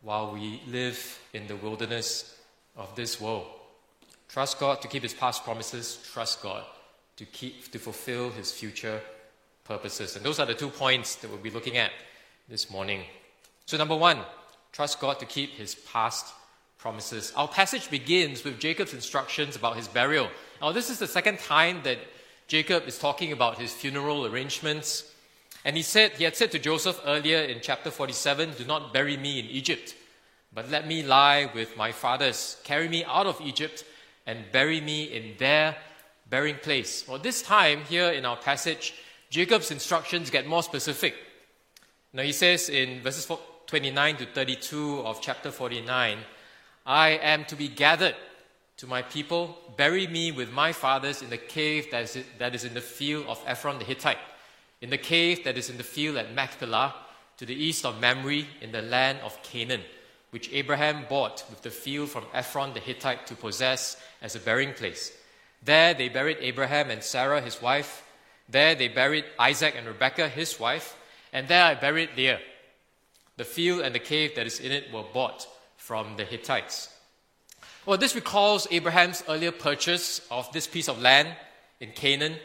while 0.00 0.32
we 0.32 0.60
live 0.66 1.20
in 1.32 1.46
the 1.46 1.56
wilderness 1.56 2.38
of 2.76 2.94
this 2.96 3.20
world. 3.20 3.46
Trust 4.28 4.58
God 4.58 4.80
to 4.80 4.88
keep 4.88 5.02
his 5.02 5.12
past 5.12 5.44
promises, 5.44 5.98
trust 6.12 6.42
God 6.42 6.64
to 7.16 7.26
keep 7.26 7.70
to 7.70 7.78
fulfill 7.78 8.30
his 8.30 8.50
future 8.50 9.00
purposes. 9.64 10.16
And 10.16 10.24
those 10.24 10.38
are 10.38 10.46
the 10.46 10.54
two 10.54 10.70
points 10.70 11.16
that 11.16 11.30
we'll 11.30 11.38
be 11.38 11.50
looking 11.50 11.76
at 11.76 11.92
this 12.48 12.70
morning. 12.70 13.04
So 13.66 13.76
number 13.76 13.96
1, 13.96 14.18
trust 14.72 15.00
God 15.00 15.18
to 15.20 15.26
keep 15.26 15.50
his 15.52 15.74
past 15.74 16.26
promises. 16.78 17.32
Our 17.36 17.48
passage 17.48 17.90
begins 17.90 18.42
with 18.42 18.58
Jacob's 18.58 18.92
instructions 18.92 19.54
about 19.54 19.76
his 19.76 19.88
burial. 19.88 20.28
Now 20.60 20.72
this 20.72 20.90
is 20.90 20.98
the 20.98 21.06
second 21.06 21.38
time 21.38 21.82
that 21.84 21.98
Jacob 22.48 22.88
is 22.88 22.98
talking 22.98 23.32
about 23.32 23.58
his 23.58 23.72
funeral 23.72 24.26
arrangements. 24.26 25.04
And 25.64 25.76
he 25.76 25.82
said 25.82 26.12
he 26.12 26.24
had 26.24 26.36
said 26.36 26.50
to 26.52 26.58
Joseph 26.58 27.00
earlier 27.06 27.38
in 27.38 27.60
chapter 27.62 27.90
47, 27.90 28.54
"Do 28.58 28.64
not 28.64 28.92
bury 28.92 29.16
me 29.16 29.38
in 29.38 29.46
Egypt, 29.46 29.94
but 30.52 30.68
let 30.68 30.86
me 30.86 31.04
lie 31.04 31.50
with 31.54 31.76
my 31.76 31.92
fathers. 31.92 32.56
Carry 32.64 32.88
me 32.88 33.04
out 33.04 33.26
of 33.26 33.40
Egypt 33.40 33.84
and 34.26 34.50
bury 34.50 34.80
me 34.80 35.04
in 35.04 35.36
their 35.38 35.76
burying 36.28 36.58
place." 36.58 37.06
Well, 37.06 37.18
this 37.18 37.42
time 37.42 37.84
here 37.84 38.10
in 38.10 38.26
our 38.26 38.36
passage, 38.36 38.92
Jacob's 39.32 39.70
instructions 39.70 40.28
get 40.28 40.46
more 40.46 40.62
specific. 40.62 41.14
Now 42.12 42.22
he 42.22 42.32
says 42.32 42.68
in 42.68 43.00
verses 43.00 43.26
29 43.66 44.16
to 44.18 44.26
32 44.26 45.00
of 45.00 45.22
chapter 45.22 45.50
49, 45.50 46.18
I 46.84 47.08
am 47.08 47.46
to 47.46 47.56
be 47.56 47.68
gathered 47.68 48.14
to 48.76 48.86
my 48.86 49.00
people, 49.00 49.56
bury 49.78 50.06
me 50.06 50.32
with 50.32 50.52
my 50.52 50.74
fathers 50.74 51.22
in 51.22 51.30
the 51.30 51.38
cave 51.38 51.90
that 51.92 52.02
is, 52.02 52.18
that 52.38 52.54
is 52.54 52.64
in 52.64 52.74
the 52.74 52.82
field 52.82 53.24
of 53.26 53.42
Ephron 53.46 53.78
the 53.78 53.86
Hittite, 53.86 54.18
in 54.82 54.90
the 54.90 54.98
cave 54.98 55.44
that 55.44 55.56
is 55.56 55.70
in 55.70 55.78
the 55.78 55.82
field 55.82 56.18
at 56.18 56.34
Machpelah, 56.34 56.94
to 57.38 57.46
the 57.46 57.54
east 57.54 57.86
of 57.86 58.02
Mamre, 58.02 58.44
in 58.60 58.70
the 58.70 58.82
land 58.82 59.18
of 59.24 59.42
Canaan, 59.42 59.80
which 60.28 60.52
Abraham 60.52 61.06
bought 61.08 61.42
with 61.48 61.62
the 61.62 61.70
field 61.70 62.10
from 62.10 62.26
Ephron 62.34 62.74
the 62.74 62.80
Hittite 62.80 63.26
to 63.28 63.34
possess 63.34 63.96
as 64.20 64.36
a 64.36 64.40
burying 64.40 64.74
place. 64.74 65.10
There 65.62 65.94
they 65.94 66.10
buried 66.10 66.36
Abraham 66.40 66.90
and 66.90 67.02
Sarah, 67.02 67.40
his 67.40 67.62
wife. 67.62 68.04
There 68.48 68.74
they 68.74 68.88
buried 68.88 69.24
Isaac 69.38 69.74
and 69.76 69.86
Rebekah, 69.86 70.28
his 70.28 70.58
wife. 70.58 70.96
And 71.32 71.48
there 71.48 71.64
I 71.64 71.74
buried 71.74 72.10
Leah. 72.16 72.40
The 73.36 73.44
field 73.44 73.80
and 73.80 73.94
the 73.94 73.98
cave 73.98 74.34
that 74.36 74.46
is 74.46 74.60
in 74.60 74.72
it 74.72 74.92
were 74.92 75.02
bought 75.02 75.46
from 75.76 76.16
the 76.16 76.24
Hittites. 76.24 76.90
Well, 77.86 77.98
this 77.98 78.14
recalls 78.14 78.68
Abraham's 78.70 79.24
earlier 79.28 79.50
purchase 79.50 80.20
of 80.30 80.52
this 80.52 80.66
piece 80.66 80.88
of 80.88 81.00
land 81.00 81.28
in 81.80 81.90
Canaan, 81.92 82.36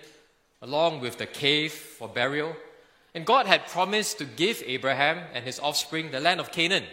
along 0.62 1.01
with 1.01 1.18
the 1.18 1.27
cave 1.27 1.72
for 1.72 2.08
burial. 2.08 2.56
And 3.13 3.25
God 3.25 3.46
had 3.46 3.68
promised 3.68 4.18
to 4.18 4.25
give 4.25 4.63
Abraham 4.66 5.20
and 5.34 5.46
his 5.46 5.60
offspring 5.60 6.12
the 6.12 6.20
land 6.20 6.39
of 6.39 6.51
Canaan. 6.51 6.86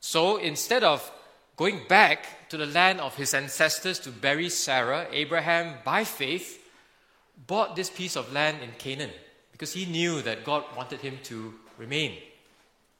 So 0.00 0.36
instead 0.36 0.84
of 0.84 1.10
going 1.56 1.80
back 1.88 2.48
to 2.50 2.56
the 2.56 2.66
land 2.66 3.00
of 3.00 3.16
his 3.16 3.34
ancestors 3.34 3.98
to 4.00 4.10
bury 4.10 4.48
Sarah, 4.48 5.08
Abraham, 5.10 5.74
by 5.84 6.04
faith, 6.04 6.64
bought 7.46 7.76
this 7.76 7.90
piece 7.90 8.16
of 8.16 8.32
land 8.32 8.62
in 8.62 8.70
Canaan 8.78 9.10
because 9.52 9.72
he 9.72 9.86
knew 9.86 10.22
that 10.22 10.44
God 10.44 10.64
wanted 10.76 11.00
him 11.00 11.18
to 11.24 11.54
remain 11.76 12.14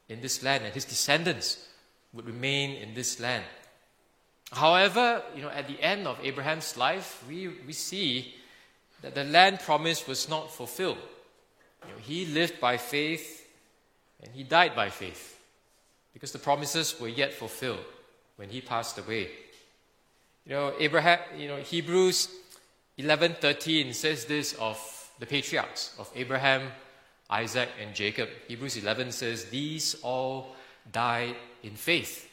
in 0.07 0.21
this 0.21 0.43
land 0.43 0.63
and 0.65 0.73
his 0.73 0.85
descendants 0.85 1.67
would 2.13 2.25
remain 2.25 2.75
in 2.75 2.93
this 2.93 3.19
land. 3.19 3.43
However, 4.51 5.21
you 5.35 5.41
know, 5.41 5.49
at 5.49 5.67
the 5.67 5.79
end 5.81 6.07
of 6.07 6.17
Abraham's 6.23 6.75
life, 6.75 7.23
we, 7.27 7.49
we 7.67 7.73
see 7.73 8.33
that 9.01 9.13
the 9.13 9.23
land 9.23 9.59
promise 9.59 10.07
was 10.07 10.27
not 10.27 10.51
fulfilled. 10.51 10.97
You 11.85 11.93
know, 11.93 11.99
he 12.01 12.25
lived 12.25 12.59
by 12.59 12.77
faith 12.77 13.47
and 14.23 14.33
he 14.33 14.43
died 14.43 14.75
by 14.75 14.89
faith 14.89 15.39
because 16.13 16.31
the 16.31 16.39
promises 16.39 16.99
were 16.99 17.07
yet 17.07 17.33
fulfilled 17.33 17.85
when 18.37 18.49
he 18.49 18.59
passed 18.59 18.97
away. 18.97 19.29
You 20.45 20.53
know, 20.55 20.73
Abraham, 20.79 21.19
you 21.37 21.47
know, 21.47 21.57
Hebrews 21.57 22.29
11:13 22.99 23.93
says 23.93 24.25
this 24.25 24.53
of 24.59 24.77
the 25.19 25.25
patriarchs 25.25 25.95
of 25.97 26.11
Abraham, 26.15 26.71
Isaac, 27.29 27.69
and 27.81 27.95
Jacob. 27.95 28.29
Hebrews 28.47 28.77
11 28.77 29.11
says, 29.11 29.45
These 29.45 29.95
all 30.03 30.55
died 30.91 31.35
in 31.63 31.75
faith 31.75 32.29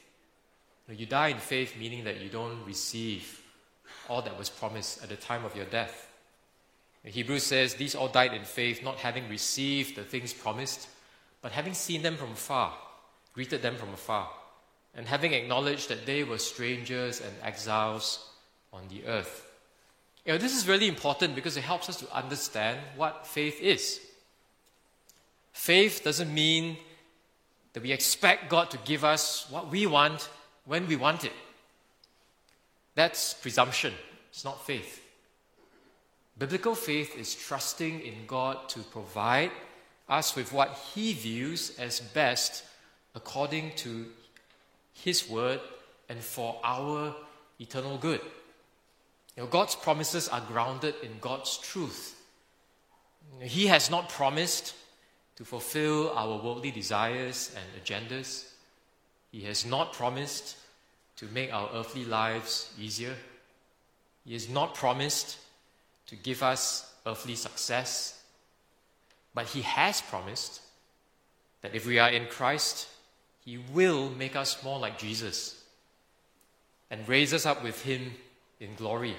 you 0.94 1.06
die 1.06 1.28
in 1.28 1.38
faith, 1.38 1.76
meaning 1.78 2.04
that 2.04 2.20
you 2.20 2.28
don't 2.28 2.64
receive 2.64 3.42
all 4.08 4.22
that 4.22 4.38
was 4.38 4.48
promised 4.48 5.02
at 5.02 5.08
the 5.08 5.16
time 5.16 5.44
of 5.44 5.56
your 5.56 5.64
death. 5.64 6.08
Hebrews 7.02 7.42
says, 7.42 7.74
These 7.74 7.94
all 7.94 8.08
died 8.08 8.32
in 8.32 8.44
faith, 8.44 8.82
not 8.82 8.96
having 8.96 9.28
received 9.28 9.96
the 9.96 10.02
things 10.02 10.32
promised, 10.32 10.88
but 11.42 11.52
having 11.52 11.74
seen 11.74 12.02
them 12.02 12.16
from 12.16 12.32
afar, 12.32 12.76
greeted 13.32 13.62
them 13.62 13.76
from 13.76 13.90
afar, 13.90 14.28
and 14.94 15.06
having 15.06 15.32
acknowledged 15.32 15.88
that 15.88 16.06
they 16.06 16.24
were 16.24 16.38
strangers 16.38 17.20
and 17.20 17.32
exiles 17.42 18.30
on 18.72 18.82
the 18.88 19.04
earth. 19.06 19.45
You 20.26 20.32
know, 20.32 20.38
this 20.38 20.56
is 20.56 20.66
really 20.66 20.88
important 20.88 21.36
because 21.36 21.56
it 21.56 21.62
helps 21.62 21.88
us 21.88 21.98
to 21.98 22.12
understand 22.12 22.80
what 22.96 23.28
faith 23.28 23.60
is. 23.60 24.00
Faith 25.52 26.02
doesn't 26.02 26.34
mean 26.34 26.76
that 27.72 27.82
we 27.82 27.92
expect 27.92 28.50
God 28.50 28.68
to 28.70 28.78
give 28.78 29.04
us 29.04 29.46
what 29.50 29.70
we 29.70 29.86
want 29.86 30.28
when 30.64 30.88
we 30.88 30.96
want 30.96 31.24
it. 31.24 31.32
That's 32.96 33.34
presumption, 33.34 33.94
it's 34.30 34.44
not 34.44 34.66
faith. 34.66 35.00
Biblical 36.38 36.74
faith 36.74 37.16
is 37.16 37.34
trusting 37.34 38.00
in 38.00 38.26
God 38.26 38.68
to 38.70 38.80
provide 38.80 39.52
us 40.08 40.34
with 40.34 40.52
what 40.52 40.76
He 40.92 41.12
views 41.12 41.78
as 41.78 42.00
best 42.00 42.64
according 43.14 43.72
to 43.76 44.06
His 44.92 45.30
word 45.30 45.60
and 46.08 46.18
for 46.18 46.58
our 46.64 47.14
eternal 47.60 47.96
good. 47.96 48.20
You 49.36 49.42
know, 49.42 49.48
God's 49.48 49.74
promises 49.74 50.28
are 50.28 50.40
grounded 50.40 50.94
in 51.02 51.12
God's 51.20 51.58
truth. 51.58 52.14
He 53.40 53.66
has 53.66 53.90
not 53.90 54.08
promised 54.08 54.74
to 55.36 55.44
fulfill 55.44 56.10
our 56.12 56.42
worldly 56.42 56.70
desires 56.70 57.54
and 57.54 57.84
agendas. 57.84 58.48
He 59.30 59.42
has 59.42 59.66
not 59.66 59.92
promised 59.92 60.56
to 61.16 61.26
make 61.26 61.52
our 61.52 61.68
earthly 61.74 62.04
lives 62.04 62.72
easier. 62.80 63.14
He 64.24 64.32
has 64.32 64.48
not 64.48 64.74
promised 64.74 65.38
to 66.06 66.16
give 66.16 66.42
us 66.42 66.90
earthly 67.04 67.34
success. 67.34 68.22
But 69.34 69.46
He 69.46 69.62
has 69.62 70.00
promised 70.00 70.62
that 71.60 71.74
if 71.74 71.86
we 71.86 71.98
are 71.98 72.10
in 72.10 72.26
Christ, 72.26 72.88
He 73.44 73.58
will 73.58 74.08
make 74.10 74.34
us 74.34 74.62
more 74.62 74.78
like 74.78 74.98
Jesus 74.98 75.62
and 76.90 77.06
raise 77.06 77.34
us 77.34 77.44
up 77.44 77.62
with 77.62 77.82
Him 77.82 78.12
in 78.60 78.74
glory. 78.74 79.16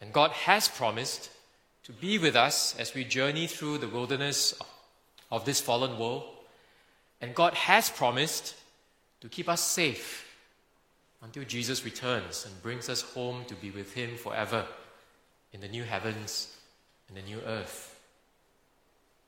And 0.00 0.12
God 0.12 0.30
has 0.32 0.68
promised 0.68 1.30
to 1.84 1.92
be 1.92 2.18
with 2.18 2.36
us 2.36 2.78
as 2.78 2.94
we 2.94 3.04
journey 3.04 3.46
through 3.46 3.78
the 3.78 3.88
wilderness 3.88 4.54
of 5.30 5.44
this 5.44 5.60
fallen 5.60 5.98
world. 5.98 6.24
And 7.20 7.34
God 7.34 7.54
has 7.54 7.90
promised 7.90 8.54
to 9.20 9.28
keep 9.28 9.48
us 9.48 9.60
safe 9.60 10.24
until 11.22 11.44
Jesus 11.44 11.84
returns 11.84 12.46
and 12.46 12.62
brings 12.62 12.88
us 12.88 13.02
home 13.02 13.44
to 13.46 13.54
be 13.54 13.70
with 13.70 13.94
Him 13.94 14.16
forever 14.16 14.66
in 15.52 15.60
the 15.60 15.68
new 15.68 15.82
heavens 15.82 16.56
and 17.08 17.16
the 17.16 17.22
new 17.22 17.40
earth. 17.40 17.98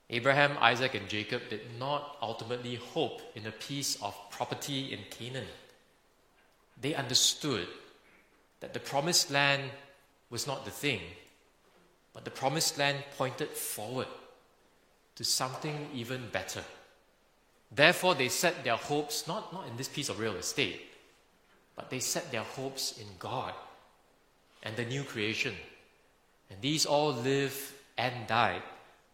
Abraham, 0.09 0.57
Isaac, 0.59 0.93
and 0.93 1.07
Jacob 1.07 1.41
did 1.49 1.61
not 1.79 2.17
ultimately 2.21 2.75
hope 2.75 3.21
in 3.35 3.45
a 3.47 3.51
piece 3.51 4.01
of 4.01 4.15
property 4.29 4.93
in 4.93 4.99
Canaan. 5.09 5.47
They 6.79 6.95
understood 6.95 7.67
that 8.61 8.73
the 8.73 8.79
promised 8.79 9.29
land 9.29 9.63
was 10.29 10.47
not 10.47 10.63
the 10.63 10.71
thing, 10.71 11.01
but 12.13 12.23
the 12.23 12.31
promised 12.31 12.77
land 12.77 13.03
pointed 13.17 13.49
forward 13.49 14.07
to 15.15 15.23
something 15.23 15.89
even 15.93 16.29
better. 16.31 16.63
Therefore, 17.73 18.15
they 18.15 18.29
set 18.29 18.63
their 18.63 18.75
hopes 18.75 19.27
not, 19.27 19.51
not 19.51 19.67
in 19.67 19.77
this 19.77 19.87
piece 19.87 20.09
of 20.09 20.19
real 20.19 20.35
estate, 20.35 20.81
but 21.75 21.89
they 21.89 21.99
set 21.99 22.31
their 22.31 22.43
hopes 22.43 22.97
in 22.97 23.07
God 23.17 23.53
and 24.63 24.75
the 24.75 24.85
new 24.85 25.03
creation. 25.03 25.55
And 26.49 26.61
these 26.61 26.85
all 26.85 27.13
live 27.13 27.73
and 27.97 28.27
died 28.27 28.61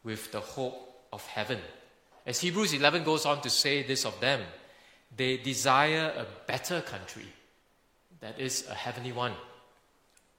with 0.04 0.32
the 0.32 0.40
hope 0.40 1.06
of 1.14 1.26
heaven. 1.28 1.60
As 2.26 2.40
Hebrews 2.42 2.74
11 2.74 3.04
goes 3.04 3.26
on 3.26 3.42
to 3.42 3.50
say 3.50 3.84
this 3.84 4.06
of 4.06 4.20
them, 4.20 4.42
they 5.16 5.38
desire 5.38 6.14
a 6.18 6.26
better 6.48 6.82
country 6.82 7.28
that 8.28 8.42
is 8.42 8.68
a 8.70 8.74
heavenly 8.74 9.14
one. 9.14 9.32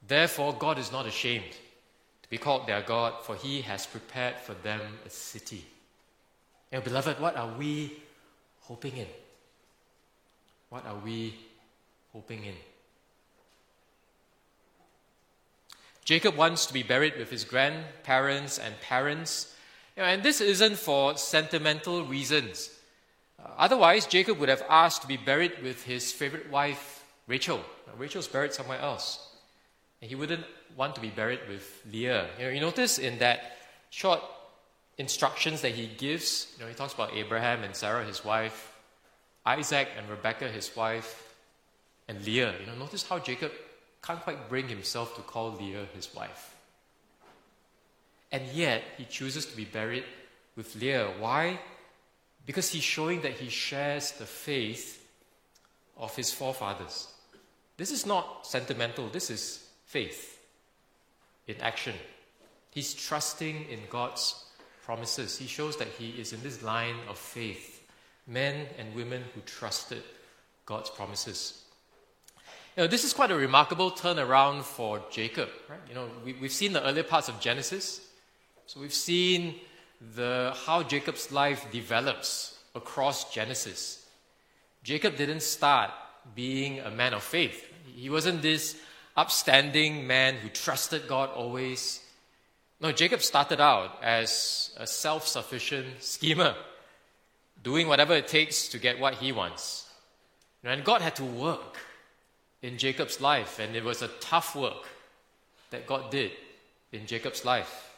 Therefore, 0.07 0.53
God 0.53 0.79
is 0.79 0.93
not 0.93 1.07
ashamed 1.07 1.53
to 2.23 2.29
be 2.29 2.37
called 2.37 2.67
their 2.67 2.83
God, 2.83 3.15
for 3.25 3.35
he 3.35 3.63
has 3.63 3.87
prepared 3.87 4.37
for 4.37 4.53
them 4.53 4.81
a 5.07 5.11
city. 5.11 5.65
Now, 6.71 6.81
beloved, 6.81 7.19
what 7.19 7.35
are 7.35 7.51
we 7.57 7.95
hoping 8.61 8.99
in? 8.99 9.07
What 10.69 10.85
are 10.85 10.99
we 11.03 11.35
hoping 12.13 12.45
in? 12.45 12.57
Jacob 16.05 16.37
wants 16.37 16.67
to 16.67 16.75
be 16.75 16.83
buried 16.83 17.17
with 17.17 17.31
his 17.31 17.45
grandparents 17.45 18.59
and 18.59 18.79
parents, 18.83 19.55
and 19.97 20.23
this 20.23 20.43
isn't 20.43 20.77
for 20.77 21.17
sentimental 21.17 22.05
reasons. 22.05 22.71
Uh, 23.43 23.49
otherwise, 23.57 24.07
Jacob 24.07 24.39
would 24.39 24.51
have 24.51 24.65
asked 24.69 25.01
to 25.01 25.09
be 25.09 25.17
buried 25.17 25.63
with 25.63 25.85
his 25.85 26.13
favorite 26.13 26.51
wife, 26.51 26.98
Rachel. 27.29 27.61
Rachel's 27.97 28.27
buried 28.27 28.53
somewhere 28.53 28.81
else. 28.81 29.25
And 30.01 30.09
he 30.09 30.17
wouldn't 30.17 30.45
want 30.77 30.95
to 30.95 31.01
be 31.01 31.11
buried 31.11 31.41
with 31.49 31.83
Leah. 31.93 32.27
You 32.39 32.45
know, 32.45 32.51
you 32.51 32.61
notice 32.61 32.99
in 32.99 33.19
that 33.19 33.59
short 33.91 34.21
instructions 34.97 35.61
that 35.61 35.73
he 35.73 35.87
gives, 35.87 36.53
you 36.57 36.65
know, 36.65 36.69
he 36.69 36.75
talks 36.75 36.95
about 36.95 37.15
Abraham 37.15 37.63
and 37.63 37.75
Sarah, 37.75 38.05
his 38.05 38.25
wife, 38.25 38.75
Isaac 39.45 39.89
and 39.97 40.09
Rebekah, 40.09 40.49
his 40.49 40.75
wife, 40.75 41.35
and 42.09 42.25
Leah. 42.25 42.55
You 42.61 42.67
know, 42.67 42.75
notice 42.75 43.07
how 43.07 43.19
Jacob 43.19 43.53
can't 44.03 44.21
quite 44.21 44.49
bring 44.49 44.69
himself 44.69 45.15
to 45.17 45.23
call 45.23 45.53
Leah 45.53 45.87
his 45.95 46.15
wife. 46.15 46.55
And 48.31 48.47
yet, 48.53 48.83
he 48.97 49.05
chooses 49.05 49.47
to 49.47 49.57
be 49.57 49.65
buried 49.65 50.05
with 50.55 50.75
Leah. 50.77 51.13
Why? 51.19 51.59
Because 52.47 52.71
he's 52.71 52.83
showing 52.83 53.23
that 53.23 53.33
he 53.33 53.49
shares 53.49 54.13
the 54.13 54.27
faith 54.27 55.05
of 55.97 56.15
his 56.15 56.31
forefathers. 56.31 57.09
This 57.79 57.91
is 57.93 58.05
not 58.05 58.47
sentimental, 58.47 59.09
this 59.09 59.31
is 59.31 59.67
faith 59.87 60.41
in 61.47 61.57
action. 61.61 61.95
He's 62.71 62.93
trusting 62.93 63.71
in 63.71 63.81
God's 63.89 64.45
promises. 64.85 65.39
He 65.39 65.47
shows 65.47 65.77
that 65.79 65.89
he 65.89 66.11
is 66.11 66.33
in 66.33 66.43
this 66.43 66.63
line 66.63 66.97
of 67.09 67.17
faith, 67.17 67.87
men 68.27 68.67
and 68.79 68.95
women 68.95 69.23
who 69.35 69.41
trusted 69.43 70.03
God's 70.67 70.91
promises. 70.91 71.63
You 72.77 72.83
know, 72.83 72.87
this 72.89 73.05
is 73.05 73.13
quite 73.13 73.31
a 73.31 73.37
remarkable 73.37 73.91
turnaround 73.91 74.63
for 74.63 75.01
Jacob, 75.11 75.49
right? 75.69 75.79
You 75.89 75.95
know, 75.95 76.09
we, 76.25 76.35
we've 76.35 76.53
seen 76.53 76.73
the 76.73 76.85
earlier 76.85 77.05
parts 77.05 77.29
of 77.29 77.41
Genesis. 77.41 78.01
So 78.67 78.81
we've 78.81 78.93
seen 78.93 79.55
the, 80.15 80.53
how 80.67 80.83
Jacob's 80.83 81.33
life 81.33 81.67
develops 81.73 82.59
across 82.75 83.33
Genesis. 83.33 84.05
Jacob 84.83 85.17
didn't 85.17 85.43
start 85.43 85.91
being 86.35 86.81
a 86.81 86.91
man 86.91 87.15
of 87.15 87.23
faith. 87.23 87.68
He 87.95 88.11
wasn't 88.11 88.43
this 88.43 88.77
upstanding 89.17 90.07
man 90.07 90.37
who 90.37 90.49
trusted 90.49 91.09
God 91.09 91.31
always. 91.31 92.01
No, 92.81 92.93
Jacob 92.93 93.23
started 93.23 93.61
out 93.61 93.99
as 94.03 94.71
a 94.77 94.87
self 94.87 95.27
sufficient 95.27 96.03
schemer, 96.03 96.55
doing 97.63 97.89
whatever 97.89 98.15
it 98.15 98.29
takes 98.29 98.69
to 98.69 98.79
get 98.79 99.01
what 99.01 99.15
he 99.15 99.33
wants. 99.33 99.87
And 100.65 100.85
God 100.85 101.01
had 101.01 101.17
to 101.17 101.25
work 101.25 101.79
in 102.63 102.79
Jacob's 102.79 103.21
life, 103.21 103.59
and 103.59 103.75
it 103.75 103.85
was 103.85 104.03
a 104.03 104.09
tough 104.21 104.55
work 104.55 104.87
that 105.71 105.87
God 105.87 106.11
did 106.11 106.33
in 106.93 107.07
Jacob's 107.07 107.45
life. 107.45 107.95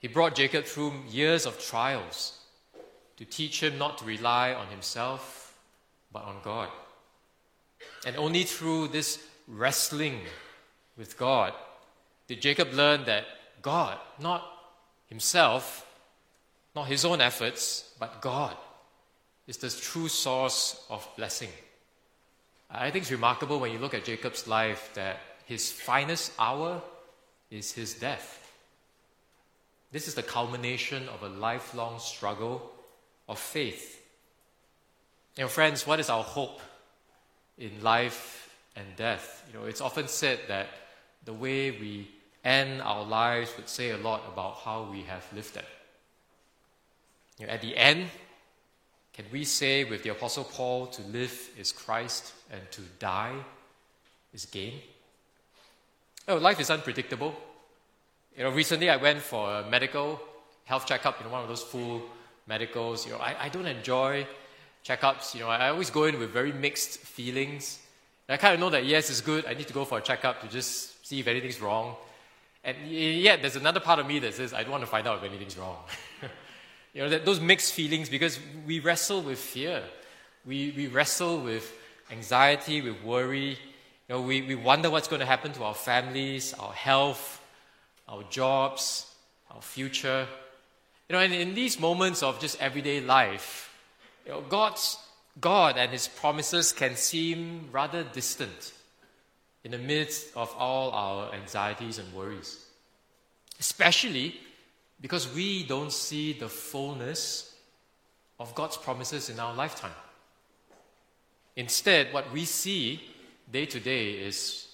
He 0.00 0.08
brought 0.08 0.34
Jacob 0.34 0.64
through 0.64 0.92
years 1.10 1.44
of 1.44 1.58
trials 1.58 2.38
to 3.16 3.24
teach 3.24 3.62
him 3.62 3.78
not 3.78 3.98
to 3.98 4.04
rely 4.04 4.54
on 4.54 4.68
himself, 4.68 5.58
but 6.12 6.22
on 6.22 6.36
God. 6.44 6.68
And 8.06 8.16
only 8.16 8.44
through 8.44 8.88
this 8.88 9.18
wrestling 9.46 10.20
with 10.96 11.16
God 11.16 11.52
did 12.26 12.40
Jacob 12.40 12.72
learn 12.72 13.04
that 13.04 13.24
God, 13.62 13.98
not 14.20 14.44
himself, 15.06 15.86
not 16.74 16.86
his 16.86 17.04
own 17.04 17.20
efforts, 17.20 17.92
but 17.98 18.20
God, 18.20 18.56
is 19.46 19.56
the 19.56 19.70
true 19.70 20.08
source 20.08 20.84
of 20.90 21.08
blessing. 21.16 21.50
I 22.70 22.90
think 22.90 23.02
it's 23.02 23.10
remarkable 23.10 23.58
when 23.58 23.72
you 23.72 23.78
look 23.78 23.94
at 23.94 24.04
Jacob's 24.04 24.46
life 24.46 24.90
that 24.94 25.20
his 25.46 25.72
finest 25.72 26.32
hour 26.38 26.82
is 27.50 27.72
his 27.72 27.94
death. 27.94 28.52
This 29.90 30.06
is 30.06 30.14
the 30.14 30.22
culmination 30.22 31.08
of 31.08 31.22
a 31.22 31.28
lifelong 31.28 31.98
struggle 31.98 32.70
of 33.26 33.38
faith. 33.38 34.04
Know, 35.38 35.48
friends, 35.48 35.86
what 35.86 36.00
is 36.00 36.10
our 36.10 36.22
hope 36.22 36.60
in 37.58 37.82
life 37.82 38.54
and 38.76 38.86
death? 38.96 39.44
You 39.52 39.58
know, 39.58 39.66
it's 39.66 39.80
often 39.80 40.08
said 40.08 40.40
that 40.48 40.68
the 41.24 41.32
way 41.32 41.70
we 41.70 42.08
end 42.44 42.80
our 42.82 43.04
lives 43.04 43.52
would 43.56 43.68
say 43.68 43.90
a 43.90 43.98
lot 43.98 44.22
about 44.32 44.58
how 44.64 44.88
we 44.90 45.02
have 45.02 45.26
lived 45.34 45.54
them. 45.54 45.64
You 47.38 47.46
know, 47.46 47.52
at 47.52 47.60
the 47.60 47.76
end, 47.76 48.08
can 49.12 49.26
we 49.32 49.44
say 49.44 49.84
with 49.84 50.02
the 50.02 50.10
Apostle 50.10 50.44
Paul, 50.44 50.86
to 50.86 51.02
live 51.02 51.50
is 51.58 51.72
Christ 51.72 52.32
and 52.50 52.60
to 52.70 52.82
die 52.98 53.34
is 54.32 54.46
gain? 54.46 54.74
Oh, 56.28 56.36
life 56.36 56.60
is 56.60 56.70
unpredictable. 56.70 57.34
You 58.36 58.44
know, 58.44 58.50
recently 58.50 58.90
I 58.90 58.96
went 58.96 59.20
for 59.20 59.50
a 59.50 59.68
medical 59.68 60.20
health 60.64 60.86
checkup, 60.86 61.18
you 61.18 61.26
know, 61.26 61.32
one 61.32 61.42
of 61.42 61.48
those 61.48 61.62
full 61.62 62.02
medicals. 62.46 63.06
You 63.06 63.12
know, 63.12 63.18
I, 63.18 63.46
I 63.46 63.48
don't 63.48 63.66
enjoy 63.66 64.26
checkups. 64.88 65.34
You 65.34 65.40
know, 65.40 65.48
I 65.48 65.68
always 65.68 65.90
go 65.90 66.04
in 66.04 66.18
with 66.18 66.30
very 66.30 66.52
mixed 66.52 67.00
feelings. 67.00 67.78
And 68.26 68.34
I 68.34 68.36
kind 68.38 68.54
of 68.54 68.60
know 68.60 68.70
that, 68.70 68.84
yes, 68.84 69.10
it's 69.10 69.20
good. 69.20 69.44
I 69.46 69.54
need 69.54 69.66
to 69.66 69.74
go 69.74 69.84
for 69.84 69.98
a 69.98 70.00
checkup 70.00 70.40
to 70.42 70.48
just 70.48 71.06
see 71.06 71.20
if 71.20 71.26
anything's 71.26 71.60
wrong. 71.60 71.96
And 72.64 72.76
yet, 72.86 73.40
there's 73.40 73.56
another 73.56 73.80
part 73.80 73.98
of 73.98 74.06
me 74.06 74.18
that 74.20 74.34
says, 74.34 74.52
I 74.52 74.62
don't 74.62 74.72
want 74.72 74.82
to 74.82 74.90
find 74.90 75.06
out 75.06 75.18
if 75.18 75.24
anything's 75.24 75.56
wrong. 75.56 75.76
you 76.94 77.02
know, 77.02 77.08
that, 77.10 77.24
those 77.24 77.40
mixed 77.40 77.72
feelings 77.72 78.08
because 78.08 78.38
we 78.66 78.80
wrestle 78.80 79.22
with 79.22 79.38
fear. 79.38 79.82
We, 80.44 80.72
we 80.76 80.86
wrestle 80.88 81.40
with 81.40 81.72
anxiety, 82.10 82.80
with 82.80 83.02
worry. 83.02 83.50
You 83.50 83.56
know, 84.08 84.20
we, 84.22 84.42
we 84.42 84.54
wonder 84.54 84.90
what's 84.90 85.08
going 85.08 85.20
to 85.20 85.26
happen 85.26 85.52
to 85.52 85.64
our 85.64 85.74
families, 85.74 86.54
our 86.54 86.72
health, 86.72 87.42
our 88.08 88.22
jobs, 88.24 89.06
our 89.50 89.62
future. 89.62 90.26
You 91.08 91.16
know, 91.16 91.20
and 91.20 91.32
in 91.32 91.54
these 91.54 91.78
moments 91.78 92.22
of 92.22 92.40
just 92.40 92.60
everyday 92.60 93.00
life, 93.00 93.67
you 94.28 94.34
know, 94.34 94.42
God's, 94.42 94.98
God 95.40 95.78
and 95.78 95.90
His 95.90 96.06
promises 96.06 96.70
can 96.72 96.96
seem 96.96 97.70
rather 97.72 98.04
distant 98.04 98.74
in 99.64 99.70
the 99.70 99.78
midst 99.78 100.36
of 100.36 100.54
all 100.58 100.90
our 100.90 101.32
anxieties 101.32 101.98
and 101.98 102.12
worries. 102.12 102.66
Especially 103.58 104.36
because 105.00 105.32
we 105.34 105.64
don't 105.64 105.92
see 105.92 106.34
the 106.34 106.48
fullness 106.48 107.54
of 108.38 108.54
God's 108.54 108.76
promises 108.76 109.30
in 109.30 109.40
our 109.40 109.54
lifetime. 109.54 109.96
Instead, 111.56 112.12
what 112.12 112.30
we 112.30 112.44
see 112.44 113.00
day 113.50 113.64
to 113.64 113.80
day 113.80 114.10
is 114.10 114.68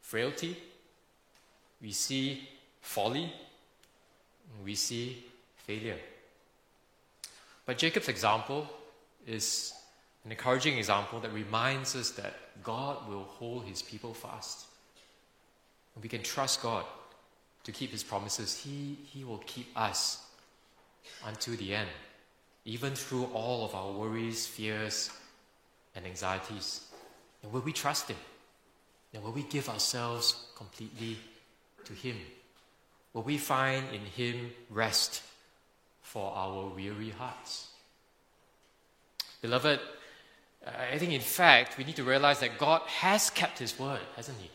frailty, 0.00 0.56
we 1.80 1.92
see 1.92 2.48
folly, 2.80 3.32
we 4.64 4.74
see 4.74 5.24
failure. 5.58 5.98
But 7.64 7.78
Jacob's 7.78 8.08
example 8.08 8.68
is 9.26 9.72
an 10.24 10.30
encouraging 10.30 10.78
example 10.78 11.20
that 11.20 11.32
reminds 11.32 11.94
us 11.94 12.10
that 12.12 12.34
God 12.62 13.08
will 13.08 13.24
hold 13.24 13.64
his 13.64 13.82
people 13.82 14.14
fast. 14.14 14.66
We 16.00 16.08
can 16.08 16.22
trust 16.22 16.62
God 16.62 16.84
to 17.64 17.72
keep 17.72 17.90
his 17.90 18.02
promises. 18.02 18.62
He, 18.62 18.98
he 19.12 19.24
will 19.24 19.42
keep 19.46 19.68
us 19.76 20.24
until 21.26 21.56
the 21.56 21.74
end, 21.74 21.88
even 22.64 22.94
through 22.94 23.24
all 23.26 23.64
of 23.64 23.74
our 23.74 23.92
worries, 23.92 24.46
fears, 24.46 25.10
and 25.94 26.04
anxieties. 26.04 26.86
And 27.42 27.52
will 27.52 27.62
we 27.62 27.72
trust 27.72 28.08
him? 28.08 28.16
And 29.14 29.22
will 29.22 29.32
we 29.32 29.44
give 29.44 29.68
ourselves 29.68 30.46
completely 30.56 31.16
to 31.84 31.94
him? 31.94 32.16
Will 33.14 33.22
we 33.22 33.38
find 33.38 33.84
in 33.94 34.00
him 34.00 34.50
rest 34.68 35.22
for 36.06 36.32
our 36.36 36.68
weary 36.68 37.10
hearts. 37.10 37.66
Beloved, 39.46 39.78
I 40.92 40.98
think 40.98 41.12
in 41.12 41.20
fact 41.20 41.78
we 41.78 41.84
need 41.84 41.94
to 41.94 42.02
realize 42.02 42.40
that 42.40 42.58
God 42.58 42.82
has 42.88 43.30
kept 43.30 43.60
His 43.60 43.78
word, 43.78 44.00
hasn't 44.16 44.38
He? 44.40 44.50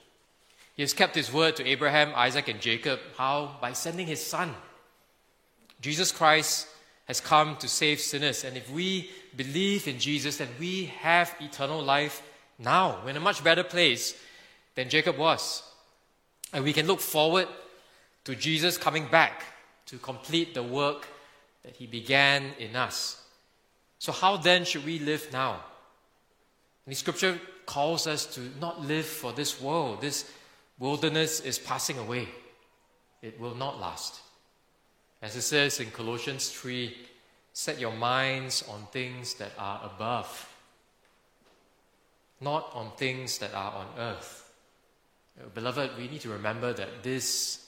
He 0.76 0.84
has 0.84 0.94
kept 0.94 1.16
His 1.16 1.32
word 1.32 1.56
to 1.56 1.66
Abraham, 1.66 2.12
Isaac, 2.14 2.50
and 2.50 2.60
Jacob. 2.60 3.00
How? 3.18 3.56
By 3.62 3.72
sending 3.72 4.06
His 4.06 4.22
Son. 4.22 4.54
Jesus 5.80 6.12
Christ 6.12 6.68
has 7.06 7.22
come 7.22 7.56
to 7.58 7.70
save 7.70 8.02
sinners. 8.02 8.44
And 8.44 8.58
if 8.58 8.70
we 8.70 9.10
believe 9.38 9.88
in 9.88 9.98
Jesus, 9.98 10.38
then 10.38 10.50
we 10.60 10.88
have 11.00 11.34
eternal 11.40 11.82
life 11.82 12.22
now. 12.60 13.00
We're 13.06 13.12
in 13.12 13.18
a 13.18 13.22
much 13.22 13.42
better 13.46 13.64
place 13.64 14.14
than 14.76 14.90
Jacob 14.90 15.18
was. 15.18 15.64
And 16.52 16.66
we 16.66 16.74
can 16.74 16.86
look 16.86 17.00
forward 17.00 17.48
to 18.26 18.36
Jesus 18.36 18.78
coming 18.78 19.08
back 19.08 19.46
to 19.86 19.98
complete 19.98 20.54
the 20.54 20.64
work 20.64 21.08
that 21.64 21.78
he 21.78 21.88
began 21.88 22.52
in 22.60 22.76
us. 22.76 23.21
So, 24.02 24.12
how 24.12 24.36
then 24.38 24.66
should 24.66 24.84
we 24.84 24.98
live 24.98 25.28
now? 25.32 25.64
The 26.88 26.96
scripture 26.96 27.40
calls 27.68 28.08
us 28.08 28.26
to 28.34 28.42
not 28.60 28.82
live 28.82 29.06
for 29.06 29.32
this 29.32 29.62
world. 29.62 30.02
This 30.02 30.28
wilderness 30.80 31.40
is 31.42 31.60
passing 31.60 32.00
away, 32.00 32.28
it 33.22 33.40
will 33.40 33.54
not 33.54 33.80
last. 33.80 34.22
As 35.22 35.36
it 35.36 35.44
says 35.44 35.80
in 35.80 35.92
Colossians 35.92 36.50
3, 36.50 36.98
set 37.54 37.80
your 37.80 37.92
minds 37.92 38.64
on 38.68 38.88
things 38.92 39.36
that 39.36 39.52
are 39.60 39.92
above, 39.94 40.50
not 42.40 42.72
on 42.74 42.90
things 42.98 43.38
that 43.38 43.54
are 43.54 43.72
on 43.72 43.88
earth. 44.00 44.52
Uh, 45.40 45.48
beloved, 45.54 45.92
we 45.96 46.08
need 46.08 46.22
to 46.22 46.30
remember 46.30 46.74
that 46.74 47.04
this 47.04 47.68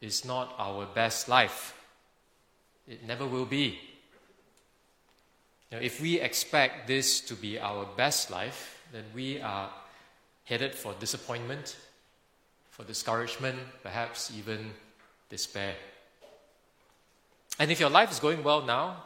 is 0.00 0.24
not 0.24 0.56
our 0.58 0.86
best 0.86 1.28
life. 1.28 1.72
It 2.88 3.06
never 3.06 3.26
will 3.26 3.46
be. 3.46 3.78
Now, 5.70 5.78
if 5.78 6.00
we 6.00 6.20
expect 6.20 6.86
this 6.86 7.20
to 7.22 7.34
be 7.34 7.58
our 7.58 7.86
best 7.96 8.30
life, 8.30 8.82
then 8.92 9.04
we 9.14 9.40
are 9.40 9.70
headed 10.44 10.74
for 10.74 10.94
disappointment, 10.98 11.76
for 12.70 12.84
discouragement, 12.84 13.58
perhaps 13.82 14.32
even 14.36 14.70
despair. 15.28 15.74
And 17.58 17.70
if 17.70 17.80
your 17.80 17.90
life 17.90 18.10
is 18.10 18.18
going 18.18 18.42
well 18.42 18.62
now, 18.62 19.04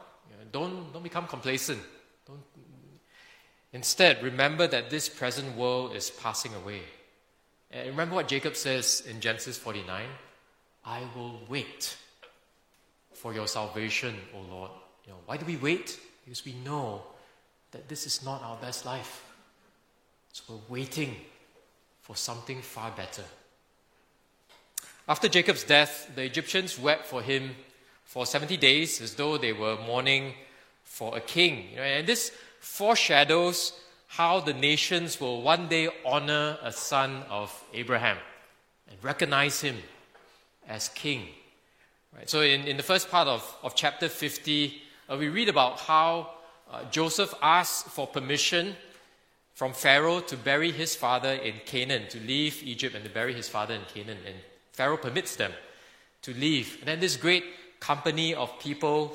don't, 0.53 0.92
don't 0.92 1.03
become 1.03 1.27
complacent. 1.27 1.81
Don't, 2.27 2.42
instead, 3.72 4.22
remember 4.22 4.66
that 4.66 4.90
this 4.90 5.09
present 5.09 5.57
world 5.57 5.96
is 5.96 6.11
passing 6.11 6.55
away. 6.55 6.83
And 7.70 7.88
remember 7.88 8.14
what 8.14 8.29
Jacob 8.29 8.55
says 8.55 9.03
in 9.09 9.20
Genesis 9.20 9.57
49 9.57 10.07
I 10.85 11.03
will 11.16 11.40
wait 11.48 11.96
for 13.14 13.33
your 13.33 13.46
salvation, 13.46 14.16
O 14.35 14.40
Lord. 14.51 14.70
You 15.07 15.12
know, 15.12 15.18
why 15.27 15.37
do 15.37 15.46
we 15.46 15.57
wait? 15.57 15.98
Because 16.24 16.44
we 16.44 16.54
know 16.64 17.02
that 17.72 17.88
this 17.88 18.06
is 18.06 18.24
not 18.24 18.42
our 18.42 18.56
best 18.56 18.85
life. 18.85 19.24
So 20.32 20.44
we're 20.48 20.78
waiting 20.78 21.16
for 22.02 22.16
something 22.16 22.61
far 22.62 22.90
better. 22.90 23.24
After 25.08 25.28
Jacob's 25.28 25.64
death, 25.64 26.11
the 26.14 26.22
Egyptians 26.22 26.78
wept 26.78 27.06
for 27.06 27.22
him 27.22 27.56
for 28.04 28.24
70 28.26 28.56
days 28.56 29.00
as 29.00 29.14
though 29.14 29.37
they 29.37 29.52
were 29.52 29.76
mourning 29.87 30.35
for 30.85 31.16
a 31.16 31.20
king. 31.20 31.76
And 31.76 32.06
this 32.06 32.30
foreshadows 32.61 33.72
how 34.06 34.40
the 34.40 34.52
nations 34.52 35.20
will 35.20 35.42
one 35.42 35.68
day 35.68 35.88
honor 36.04 36.58
a 36.62 36.70
son 36.70 37.24
of 37.30 37.64
Abraham 37.72 38.18
and 38.90 39.02
recognize 39.02 39.61
him 39.61 39.76
as 40.68 40.88
king. 40.90 41.26
Right? 42.14 42.28
So, 42.28 42.42
in, 42.42 42.64
in 42.64 42.76
the 42.76 42.82
first 42.82 43.11
part 43.11 43.26
of, 43.26 43.56
of 43.62 43.74
chapter 43.74 44.08
50, 44.08 44.82
uh, 45.12 45.16
we 45.16 45.29
read 45.29 45.48
about 45.48 45.79
how 45.81 46.31
uh, 46.70 46.85
Joseph 46.90 47.35
asked 47.42 47.87
for 47.87 48.07
permission 48.07 48.75
from 49.55 49.72
Pharaoh 49.72 50.20
to 50.20 50.37
bury 50.37 50.72
his 50.72 50.96
father 50.96 51.33
in 51.33 51.55
Canaan, 51.66 52.09
to 52.09 52.18
leave 52.20 52.62
Egypt 52.62 52.94
and 52.94 53.05
to 53.05 53.11
bury 53.11 53.35
his 53.35 53.48
father 53.48 53.75
in 53.75 53.83
Canaan. 53.92 54.18
And 54.27 54.37
Pharaoh 54.72 54.96
permits 54.96 55.37
them 55.37 55.53
to 56.22 56.33
leave. 56.33 56.79
And 56.79 56.88
then 56.88 57.01
this 57.01 57.16
great 57.16 57.44
company 57.79 58.35
of 58.35 58.59
people 58.59 59.14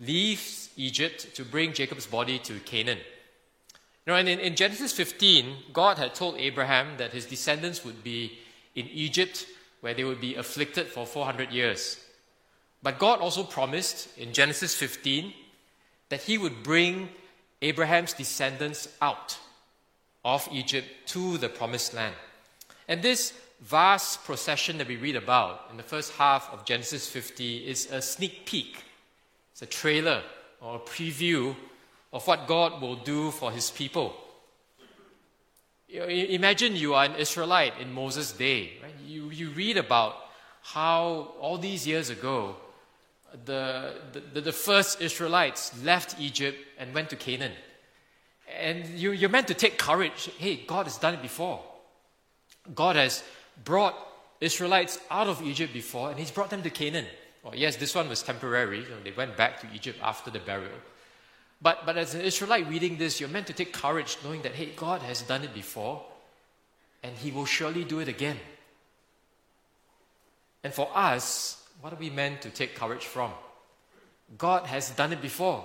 leaves 0.00 0.70
Egypt 0.76 1.34
to 1.36 1.44
bring 1.44 1.72
Jacob's 1.72 2.06
body 2.06 2.38
to 2.38 2.58
Canaan. 2.60 2.98
You 4.06 4.12
know, 4.12 4.16
and 4.16 4.28
in, 4.28 4.40
in 4.40 4.56
Genesis 4.56 4.92
15, 4.92 5.56
God 5.72 5.98
had 5.98 6.14
told 6.14 6.36
Abraham 6.38 6.96
that 6.96 7.12
his 7.12 7.26
descendants 7.26 7.84
would 7.84 8.02
be 8.02 8.38
in 8.74 8.86
Egypt, 8.86 9.46
where 9.80 9.94
they 9.94 10.04
would 10.04 10.20
be 10.20 10.36
afflicted 10.36 10.86
for 10.86 11.06
400 11.06 11.52
years. 11.52 12.03
But 12.84 12.98
God 12.98 13.20
also 13.20 13.44
promised 13.44 14.16
in 14.18 14.34
Genesis 14.34 14.74
15 14.74 15.32
that 16.10 16.20
He 16.20 16.36
would 16.36 16.62
bring 16.62 17.08
Abraham's 17.62 18.12
descendants 18.12 18.88
out 19.00 19.38
of 20.22 20.46
Egypt 20.52 20.86
to 21.06 21.38
the 21.38 21.48
promised 21.48 21.94
land. 21.94 22.14
And 22.86 23.00
this 23.00 23.32
vast 23.62 24.22
procession 24.24 24.76
that 24.76 24.86
we 24.86 24.96
read 24.96 25.16
about 25.16 25.68
in 25.70 25.78
the 25.78 25.82
first 25.82 26.12
half 26.12 26.52
of 26.52 26.66
Genesis 26.66 27.08
50 27.08 27.66
is 27.66 27.90
a 27.90 28.02
sneak 28.02 28.44
peek, 28.44 28.84
it's 29.52 29.62
a 29.62 29.66
trailer 29.66 30.22
or 30.60 30.76
a 30.76 30.80
preview 30.80 31.56
of 32.12 32.26
what 32.26 32.46
God 32.46 32.82
will 32.82 32.96
do 32.96 33.30
for 33.30 33.50
His 33.50 33.70
people. 33.70 34.14
Imagine 35.88 36.76
you 36.76 36.92
are 36.92 37.06
an 37.06 37.14
Israelite 37.14 37.78
in 37.80 37.94
Moses' 37.94 38.32
day. 38.32 38.72
Right? 38.82 38.92
You, 39.06 39.30
you 39.30 39.50
read 39.50 39.78
about 39.78 40.16
how 40.60 41.32
all 41.40 41.56
these 41.56 41.86
years 41.86 42.10
ago 42.10 42.56
the, 43.44 43.94
the, 44.32 44.40
the 44.40 44.52
first 44.52 45.00
Israelites 45.00 45.72
left 45.82 46.20
Egypt 46.20 46.58
and 46.78 46.94
went 46.94 47.10
to 47.10 47.16
Canaan. 47.16 47.52
And 48.60 48.86
you, 48.88 49.12
you're 49.12 49.30
meant 49.30 49.48
to 49.48 49.54
take 49.54 49.78
courage. 49.78 50.30
Hey, 50.38 50.56
God 50.66 50.84
has 50.84 50.98
done 50.98 51.14
it 51.14 51.22
before. 51.22 51.62
God 52.74 52.96
has 52.96 53.22
brought 53.64 53.94
Israelites 54.40 54.98
out 55.10 55.26
of 55.26 55.42
Egypt 55.42 55.72
before, 55.72 56.10
and 56.10 56.18
He's 56.18 56.30
brought 56.30 56.50
them 56.50 56.62
to 56.62 56.70
Canaan. 56.70 57.06
Well, 57.42 57.54
yes, 57.54 57.76
this 57.76 57.94
one 57.94 58.08
was 58.08 58.22
temporary. 58.22 58.78
You 58.82 58.88
know, 58.88 59.02
they 59.02 59.12
went 59.12 59.36
back 59.36 59.60
to 59.60 59.66
Egypt 59.74 59.98
after 60.02 60.30
the 60.30 60.38
burial. 60.38 60.78
But, 61.60 61.86
but 61.86 61.96
as 61.96 62.14
an 62.14 62.20
Israelite 62.20 62.68
reading 62.68 62.98
this, 62.98 63.20
you're 63.20 63.28
meant 63.28 63.46
to 63.48 63.52
take 63.52 63.72
courage 63.72 64.18
knowing 64.24 64.42
that, 64.42 64.52
hey, 64.52 64.70
God 64.76 65.02
has 65.02 65.22
done 65.22 65.44
it 65.44 65.54
before, 65.54 66.02
and 67.02 67.16
He 67.16 67.30
will 67.30 67.46
surely 67.46 67.84
do 67.84 68.00
it 68.00 68.08
again. 68.08 68.38
And 70.62 70.72
for 70.72 70.90
us, 70.94 71.63
what 71.84 71.92
are 71.92 71.96
we 71.96 72.08
meant 72.08 72.40
to 72.40 72.48
take 72.48 72.74
courage 72.74 73.04
from? 73.04 73.30
God 74.38 74.64
has 74.64 74.88
done 74.88 75.12
it 75.12 75.20
before. 75.20 75.62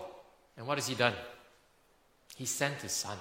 And 0.58 0.68
what 0.68 0.78
has 0.78 0.86
He 0.86 0.94
done? 0.94 1.14
He 2.36 2.44
sent 2.44 2.82
His 2.82 2.92
Son. 2.92 3.18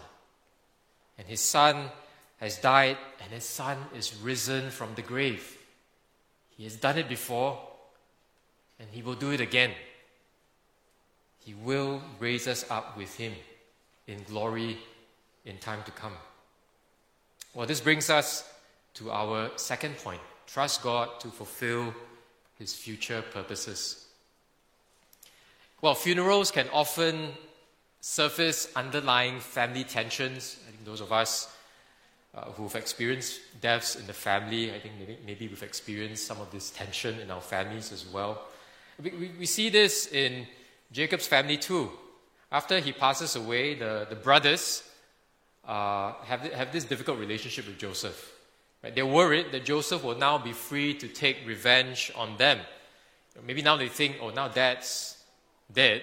And 1.17 1.25
His 1.29 1.41
Son 1.41 1.91
has 2.39 2.59
died, 2.59 2.97
and 3.23 3.33
His 3.33 3.45
Son 3.45 3.79
is 3.95 4.17
risen 4.17 4.71
from 4.71 4.97
the 4.97 5.03
grave. 5.03 5.59
He 6.57 6.65
has 6.65 6.75
done 6.75 6.99
it 6.99 7.09
before, 7.09 7.61
and 8.81 8.89
He 8.91 9.03
will 9.03 9.15
do 9.15 9.31
it 9.31 9.41
again. 9.41 9.71
He 11.45 11.55
will 11.55 12.03
raise 12.19 12.49
us 12.49 12.69
up 12.69 12.97
with 12.97 13.15
Him 13.15 13.33
in 14.09 14.25
glory 14.25 14.77
in 15.45 15.59
time 15.59 15.85
to 15.85 15.93
come. 15.93 16.15
Well, 17.55 17.69
this 17.69 17.81
brings 17.81 18.11
us 18.11 18.51
to 18.95 19.13
our 19.13 19.53
second 19.55 19.99
point 19.99 20.21
trust 20.49 20.83
God 20.83 21.21
to 21.21 21.29
fulfill 21.29 21.95
his 22.59 22.75
future 22.75 23.23
purposes. 23.23 24.07
Well, 25.81 25.95
funerals 25.95 26.51
can 26.51 26.69
often 26.73 27.29
surface 28.01 28.69
underlying 28.75 29.41
family 29.41 29.85
tensions. 29.85 30.59
I 30.67 30.71
think 30.73 30.85
those 30.85 31.01
of 31.01 31.13
us 31.13 31.55
uh, 32.35 32.45
who've 32.53 32.75
experienced 32.75 33.41
deaths 33.61 33.97
in 33.97 34.07
the 34.07 34.13
family, 34.13 34.75
I 34.75 34.81
think 34.81 34.95
maybe, 34.99 35.19
maybe 35.25 35.49
we've 35.49 35.63
experienced 35.63 36.27
some 36.27 36.41
of 36.41 36.51
this 36.51 36.71
tension 36.71 37.21
in 37.21 37.31
our 37.31 37.41
families 37.41 37.93
as 37.93 38.07
well. 38.07 38.43
We, 39.03 39.11
we, 39.11 39.31
we 39.41 39.47
see 39.47 39.71
this 39.71 40.09
in 40.13 40.47
Jacob's 40.91 41.27
family 41.27 41.57
too. 41.57 41.91
After 42.51 42.81
he 42.81 42.93
passes 42.93 43.37
away, 43.37 43.75
the, 43.75 44.07
the 44.09 44.17
brothers 44.17 44.83
uh, 45.67 46.13
have, 46.25 46.41
have 46.53 46.73
this 46.73 46.85
difficult 46.85 47.19
relationship 47.19 47.67
with 47.67 47.79
Joseph. 47.79 48.33
Right? 48.83 48.95
They're 48.95 49.07
worried 49.07 49.53
that 49.53 49.65
Joseph 49.65 50.05
will 50.05 50.17
now 50.17 50.39
be 50.39 50.53
free 50.53 50.95
to 50.95 51.09
take 51.09 51.47
revenge 51.47 52.13
on 52.15 52.37
them. 52.37 52.59
Maybe 53.47 53.63
now 53.63 53.77
they 53.77 53.89
think, 53.89 54.17
oh, 54.21 54.31
now 54.31 54.49
dad's 54.49 55.17
dead. 55.73 56.03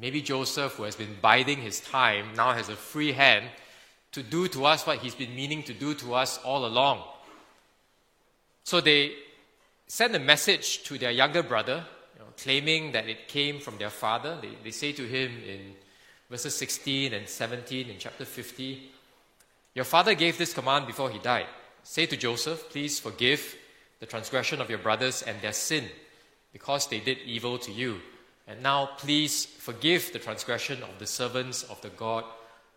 Maybe 0.00 0.20
Joseph, 0.20 0.74
who 0.74 0.84
has 0.84 0.94
been 0.94 1.16
biding 1.20 1.58
his 1.58 1.80
time, 1.80 2.34
now 2.36 2.52
has 2.52 2.68
a 2.68 2.76
free 2.76 3.12
hand 3.12 3.46
to 4.12 4.22
do 4.22 4.46
to 4.48 4.64
us 4.64 4.86
what 4.86 4.98
he's 4.98 5.14
been 5.14 5.34
meaning 5.34 5.62
to 5.64 5.74
do 5.74 5.94
to 5.94 6.14
us 6.14 6.38
all 6.44 6.66
along. 6.66 7.02
So 8.64 8.80
they 8.80 9.14
send 9.86 10.14
a 10.14 10.20
message 10.20 10.84
to 10.84 10.98
their 10.98 11.10
younger 11.10 11.42
brother, 11.42 11.84
you 12.14 12.20
know, 12.20 12.30
claiming 12.36 12.92
that 12.92 13.08
it 13.08 13.28
came 13.28 13.58
from 13.58 13.78
their 13.78 13.90
father. 13.90 14.38
They, 14.40 14.50
they 14.62 14.70
say 14.70 14.92
to 14.92 15.04
him 15.04 15.32
in 15.46 15.74
verses 16.30 16.54
16 16.56 17.12
and 17.12 17.28
17 17.28 17.88
in 17.88 17.96
chapter 17.98 18.24
50 18.24 18.90
Your 19.74 19.84
father 19.84 20.14
gave 20.14 20.38
this 20.38 20.52
command 20.52 20.86
before 20.86 21.10
he 21.10 21.18
died 21.18 21.46
Say 21.88 22.04
to 22.06 22.16
Joseph, 22.16 22.68
Please 22.70 22.98
forgive 22.98 23.54
the 24.00 24.06
transgression 24.06 24.60
of 24.60 24.68
your 24.68 24.80
brothers 24.80 25.22
and 25.22 25.40
their 25.40 25.52
sin, 25.52 25.84
because 26.52 26.88
they 26.88 26.98
did 26.98 27.18
evil 27.24 27.58
to 27.58 27.70
you. 27.70 28.00
And 28.48 28.60
now 28.60 28.90
please 28.98 29.46
forgive 29.46 30.12
the 30.12 30.18
transgression 30.18 30.82
of 30.82 30.98
the 30.98 31.06
servants 31.06 31.62
of 31.62 31.80
the 31.82 31.90
God 31.90 32.24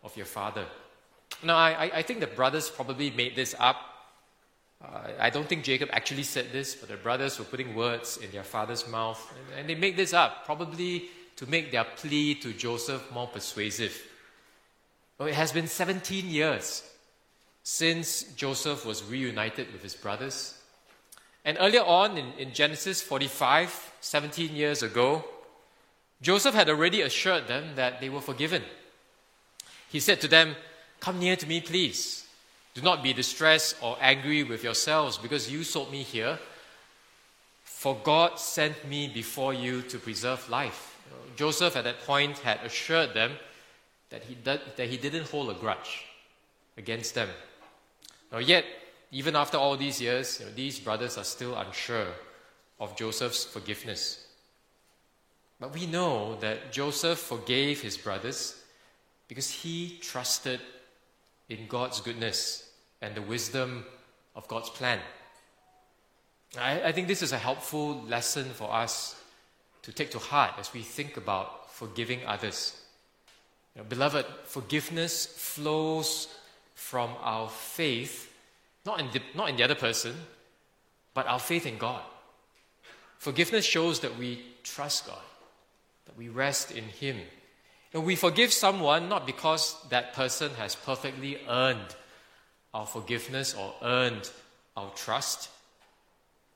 of 0.03 0.15
your 0.15 0.27
father. 0.27 0.63
Now, 1.43 1.57
I, 1.57 1.89
I 1.95 2.01
think 2.03 2.19
the 2.19 2.27
brothers 2.27 2.69
probably 2.69 3.09
made 3.09 3.35
this 3.35 3.55
up. 3.57 3.77
Uh, 4.81 5.09
I 5.19 5.31
don't 5.31 5.49
think 5.49 5.63
Jacob 5.63 5.89
actually 5.91 6.23
said 6.23 6.51
this, 6.51 6.75
but 6.75 6.89
the 6.89 6.95
brothers 6.95 7.39
were 7.39 7.45
putting 7.45 7.73
words 7.73 8.17
in 8.17 8.29
their 8.31 8.43
father's 8.43 8.87
mouth. 8.87 9.19
And, 9.35 9.61
and 9.61 9.69
they 9.69 9.75
made 9.75 9.97
this 9.97 10.13
up, 10.13 10.45
probably 10.45 11.09
to 11.37 11.49
make 11.49 11.71
their 11.71 11.83
plea 11.83 12.35
to 12.35 12.53
Joseph 12.53 13.11
more 13.11 13.27
persuasive. 13.27 13.99
Well, 15.17 15.27
it 15.27 15.33
has 15.33 15.51
been 15.51 15.67
17 15.67 16.29
years 16.29 16.83
since 17.69 18.23
Joseph 18.35 18.83
was 18.83 19.03
reunited 19.03 19.71
with 19.71 19.83
his 19.83 19.93
brothers. 19.93 20.57
And 21.45 21.55
earlier 21.59 21.83
on 21.83 22.17
in, 22.17 22.33
in 22.39 22.51
Genesis 22.51 22.99
45, 22.99 23.93
17 24.01 24.55
years 24.55 24.81
ago, 24.81 25.23
Joseph 26.19 26.55
had 26.55 26.67
already 26.67 27.01
assured 27.01 27.47
them 27.47 27.75
that 27.75 28.01
they 28.01 28.09
were 28.09 28.21
forgiven. 28.21 28.63
He 29.87 29.99
said 29.99 30.19
to 30.21 30.27
them, 30.27 30.55
Come 30.99 31.19
near 31.19 31.35
to 31.35 31.45
me, 31.45 31.61
please. 31.61 32.25
Do 32.73 32.81
not 32.81 33.03
be 33.03 33.13
distressed 33.13 33.75
or 33.83 33.97
angry 34.01 34.41
with 34.41 34.63
yourselves 34.63 35.19
because 35.19 35.51
you 35.51 35.63
sold 35.63 35.91
me 35.91 36.01
here. 36.01 36.39
For 37.63 37.95
God 38.03 38.39
sent 38.39 38.87
me 38.87 39.11
before 39.13 39.53
you 39.53 39.83
to 39.83 39.99
preserve 39.99 40.49
life. 40.49 40.97
Joseph 41.35 41.75
at 41.75 41.83
that 41.83 42.01
point 42.01 42.39
had 42.39 42.61
assured 42.65 43.13
them 43.13 43.33
that 44.09 44.23
he, 44.23 44.33
did, 44.33 44.59
that 44.75 44.89
he 44.89 44.97
didn't 44.97 45.29
hold 45.29 45.51
a 45.51 45.53
grudge 45.53 46.05
against 46.75 47.13
them. 47.13 47.29
Now, 48.31 48.39
yet, 48.39 48.65
even 49.11 49.35
after 49.35 49.57
all 49.57 49.75
these 49.75 50.01
years, 50.01 50.39
you 50.39 50.45
know, 50.45 50.51
these 50.53 50.79
brothers 50.79 51.17
are 51.17 51.23
still 51.23 51.55
unsure 51.55 52.07
of 52.79 52.95
Joseph's 52.95 53.43
forgiveness. 53.43 54.25
But 55.59 55.73
we 55.73 55.85
know 55.87 56.37
that 56.39 56.71
Joseph 56.71 57.19
forgave 57.19 57.81
his 57.81 57.97
brothers 57.97 58.55
because 59.27 59.49
he 59.49 59.97
trusted 60.01 60.59
in 61.49 61.67
God's 61.67 62.01
goodness 62.01 62.69
and 63.01 63.15
the 63.15 63.21
wisdom 63.21 63.85
of 64.35 64.47
God's 64.47 64.69
plan. 64.69 64.99
I, 66.57 66.81
I 66.83 66.91
think 66.91 67.07
this 67.07 67.21
is 67.21 67.31
a 67.31 67.37
helpful 67.37 68.01
lesson 68.03 68.45
for 68.45 68.73
us 68.73 69.21
to 69.81 69.91
take 69.91 70.11
to 70.11 70.19
heart 70.19 70.53
as 70.57 70.73
we 70.73 70.81
think 70.81 71.17
about 71.17 71.71
forgiving 71.71 72.25
others. 72.25 72.79
You 73.75 73.81
know, 73.81 73.87
beloved, 73.87 74.25
forgiveness 74.45 75.25
flows 75.25 76.27
from 76.89 77.11
our 77.21 77.47
faith, 77.47 78.33
not 78.83 78.99
in, 78.99 79.11
the, 79.13 79.21
not 79.35 79.47
in 79.47 79.55
the 79.55 79.63
other 79.63 79.75
person, 79.75 80.15
but 81.13 81.27
our 81.27 81.37
faith 81.37 81.67
in 81.67 81.77
God. 81.77 82.01
Forgiveness 83.19 83.63
shows 83.63 83.99
that 83.99 84.17
we 84.17 84.41
trust 84.63 85.05
God, 85.05 85.21
that 86.07 86.17
we 86.17 86.29
rest 86.29 86.71
in 86.71 86.85
Him. 86.85 87.17
And 87.93 88.03
we 88.03 88.15
forgive 88.15 88.51
someone 88.51 89.07
not 89.07 89.27
because 89.27 89.75
that 89.89 90.13
person 90.13 90.49
has 90.55 90.73
perfectly 90.73 91.37
earned 91.47 91.95
our 92.73 92.87
forgiveness 92.87 93.53
or 93.53 93.71
earned 93.83 94.31
our 94.75 94.89
trust, 94.95 95.51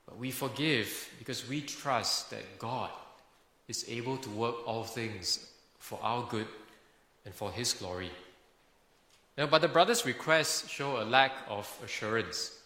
but 0.08 0.18
we 0.18 0.32
forgive 0.32 1.14
because 1.20 1.48
we 1.48 1.62
trust 1.62 2.32
that 2.32 2.58
God 2.58 2.90
is 3.68 3.86
able 3.88 4.18
to 4.18 4.30
work 4.32 4.68
all 4.68 4.84
things 4.84 5.48
for 5.78 6.00
our 6.02 6.26
good 6.28 6.48
and 7.24 7.36
for 7.36 7.52
His 7.52 7.72
glory. 7.74 8.10
Now, 9.38 9.48
but 9.48 9.62
the 9.62 9.68
brothers' 9.68 10.06
requests 10.06 10.70
show 10.70 11.02
a 11.02 11.06
lack 11.06 11.34
of 11.48 11.68
assurance. 11.84 12.60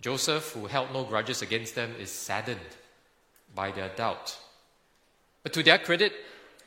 Joseph, 0.00 0.52
who 0.52 0.66
held 0.66 0.92
no 0.92 1.04
grudges 1.04 1.42
against 1.42 1.74
them, 1.74 1.94
is 2.00 2.10
saddened 2.10 2.60
by 3.54 3.70
their 3.70 3.90
doubt. 3.90 4.36
But 5.42 5.52
to 5.52 5.62
their 5.62 5.78
credit, 5.78 6.12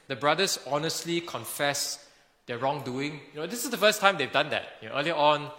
the 0.08 0.16
brothers 0.16 0.60
honestly 0.68 1.22
confess 1.22 2.06
their 2.46 2.60
wrongdoing. 2.60 3.20
You 3.34 3.42
know, 3.42 3.48
this 3.48 3.66
is 3.66 3.72
the 3.72 3.78
first 3.78 4.00
time 4.00 4.18
they've 4.18 4.32
done 4.32 4.50
that. 4.52 4.74
You 4.82 4.90
know, 4.90 4.96
earlier 4.96 5.16
on 5.16 5.50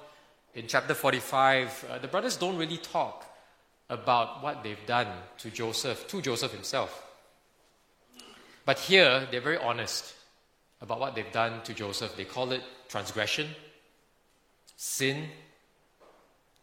in 0.55 0.69
chapter 0.69 0.95
45, 0.95 1.87
uh, 1.91 1.99
the 1.99 2.09
brothers 2.09 2.37
don't 2.37 2.57
really 2.57 2.79
talk 2.79 3.25
about 3.91 4.43
what 4.43 4.63
they've 4.63 4.87
done 4.87 5.09
to 5.39 5.51
Joseph, 5.51 6.07
to 6.09 6.23
Joseph 6.23 6.53
himself. 6.53 7.03
But 8.65 8.79
here, 8.79 9.27
they're 9.31 9.41
very 9.41 9.59
honest 9.59 10.15
about 10.81 11.01
what 11.01 11.15
they've 11.15 11.33
done 11.33 11.63
to 11.63 11.75
Joseph. 11.75 12.17
They 12.17 12.25
call 12.25 12.53
it 12.53 12.63
transgression, 12.97 13.47
sin, 14.75 15.29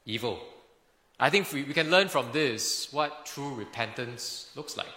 evil. 0.04 0.40
I 1.20 1.30
think 1.30 1.54
we, 1.54 1.62
we 1.62 1.76
can 1.76 1.92
learn 1.92 2.08
from 2.08 2.32
this 2.32 2.92
what 2.92 3.28
true 3.28 3.54
repentance 3.54 4.50
looks 4.56 4.76
like. 4.76 4.96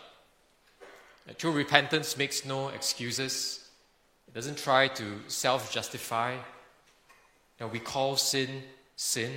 Uh, 1.29 1.35
true 1.37 1.53
repentance 1.53 2.17
makes 2.17 2.47
no 2.47 2.69
excuses. 2.69 3.69
It 4.29 4.33
doesn't 4.33 4.57
try 4.57 4.89
to 4.89 5.05
self 5.27 5.71
justify. 5.71 6.33
You 6.33 6.41
know, 7.61 7.67
we 7.67 7.81
call 7.81 8.17
sin 8.17 8.63
sin. 8.97 9.33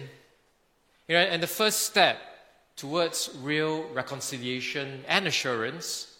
You 1.09 1.15
know, 1.15 1.21
and 1.21 1.43
the 1.43 1.47
first 1.47 1.81
step 1.81 2.17
towards 2.77 3.29
real 3.41 3.89
reconciliation 3.89 5.03
and 5.05 5.27
assurance 5.27 6.15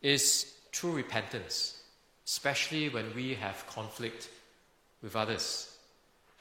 is 0.00 0.54
true 0.72 0.92
repentance, 0.92 1.82
especially 2.24 2.88
when 2.88 3.14
we 3.14 3.34
have 3.34 3.66
conflict 3.66 4.30
with 5.04 5.14
others. 5.14 5.76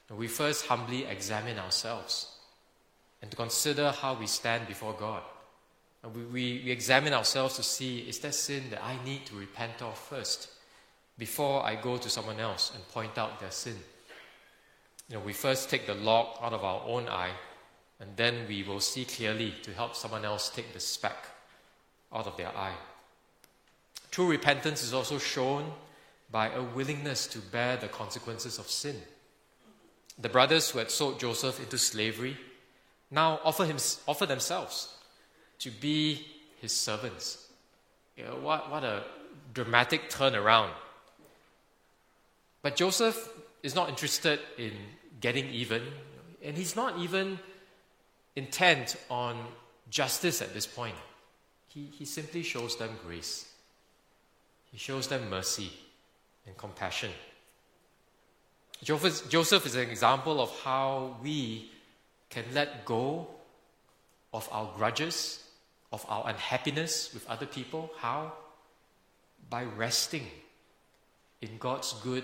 And 0.09 0.17
we 0.17 0.27
first 0.27 0.65
humbly 0.65 1.03
examine 1.05 1.59
ourselves 1.59 2.29
and 3.21 3.29
to 3.29 3.37
consider 3.37 3.91
how 3.91 4.15
we 4.15 4.25
stand 4.25 4.67
before 4.67 4.93
God. 4.93 5.21
And 6.01 6.15
we, 6.15 6.23
we, 6.23 6.61
we 6.65 6.71
examine 6.71 7.13
ourselves 7.13 7.57
to 7.57 7.63
see 7.63 7.99
is 7.99 8.19
there 8.19 8.31
sin 8.31 8.63
that 8.71 8.83
I 8.83 8.97
need 9.05 9.25
to 9.27 9.35
repent 9.35 9.81
of 9.81 9.97
first 9.97 10.49
before 11.17 11.63
I 11.63 11.75
go 11.75 11.97
to 11.97 12.09
someone 12.09 12.39
else 12.39 12.71
and 12.73 12.87
point 12.89 13.17
out 13.17 13.39
their 13.39 13.51
sin. 13.51 13.75
You 15.09 15.17
know, 15.17 15.21
we 15.21 15.33
first 15.33 15.69
take 15.69 15.85
the 15.85 15.93
log 15.93 16.37
out 16.41 16.53
of 16.53 16.63
our 16.63 16.81
own 16.87 17.07
eye, 17.07 17.31
and 17.99 18.09
then 18.15 18.45
we 18.47 18.63
will 18.63 18.79
see 18.79 19.05
clearly 19.05 19.53
to 19.63 19.71
help 19.71 19.95
someone 19.95 20.25
else 20.25 20.49
take 20.49 20.73
the 20.73 20.79
speck 20.79 21.27
out 22.11 22.25
of 22.25 22.35
their 22.37 22.55
eye. 22.57 22.73
True 24.11 24.29
repentance 24.29 24.83
is 24.83 24.93
also 24.93 25.19
shown 25.19 25.71
by 26.33 26.49
a 26.49 26.63
willingness 26.63 27.27
to 27.27 27.37
bear 27.37 27.77
the 27.77 27.87
consequences 27.87 28.57
of 28.57 28.67
sin. 28.67 28.99
The 30.17 30.29
brothers 30.29 30.71
who 30.71 30.79
had 30.79 30.89
sold 30.89 31.19
Joseph 31.19 31.59
into 31.59 31.77
slavery 31.77 32.35
now 33.11 33.39
offer, 33.43 33.65
him, 33.65 33.77
offer 34.07 34.25
themselves 34.25 34.95
to 35.59 35.69
be 35.69 36.25
his 36.59 36.73
servants. 36.75 37.49
You 38.17 38.23
know, 38.25 38.35
what, 38.37 38.71
what 38.71 38.83
a 38.83 39.03
dramatic 39.53 40.09
turnaround. 40.09 40.71
But 42.63 42.75
Joseph 42.77 43.29
is 43.61 43.75
not 43.75 43.89
interested 43.89 44.39
in 44.57 44.71
getting 45.21 45.47
even, 45.49 45.83
and 46.43 46.57
he's 46.57 46.75
not 46.75 46.97
even 46.97 47.37
intent 48.35 48.95
on 49.07 49.37
justice 49.91 50.41
at 50.41 50.55
this 50.55 50.65
point. 50.65 50.95
He, 51.67 51.91
he 51.93 52.05
simply 52.05 52.41
shows 52.41 52.75
them 52.75 52.97
grace, 53.05 53.51
he 54.71 54.79
shows 54.79 55.07
them 55.07 55.29
mercy 55.29 55.71
and 56.45 56.57
compassion. 56.57 57.11
Joseph, 58.83 59.65
is 59.65 59.75
an 59.75 59.89
example 59.89 60.41
of 60.41 60.51
how 60.61 61.15
we 61.23 61.71
can 62.29 62.43
let 62.53 62.85
go 62.85 63.27
of 64.33 64.49
our 64.51 64.69
grudges, 64.75 65.43
of 65.91 66.05
our 66.09 66.27
unhappiness 66.27 67.13
with 67.13 67.25
other 67.29 67.45
people. 67.45 67.91
How? 67.97 68.33
By 69.49 69.63
resting 69.63 70.27
in 71.41 71.57
God's 71.59 71.93
good 72.03 72.23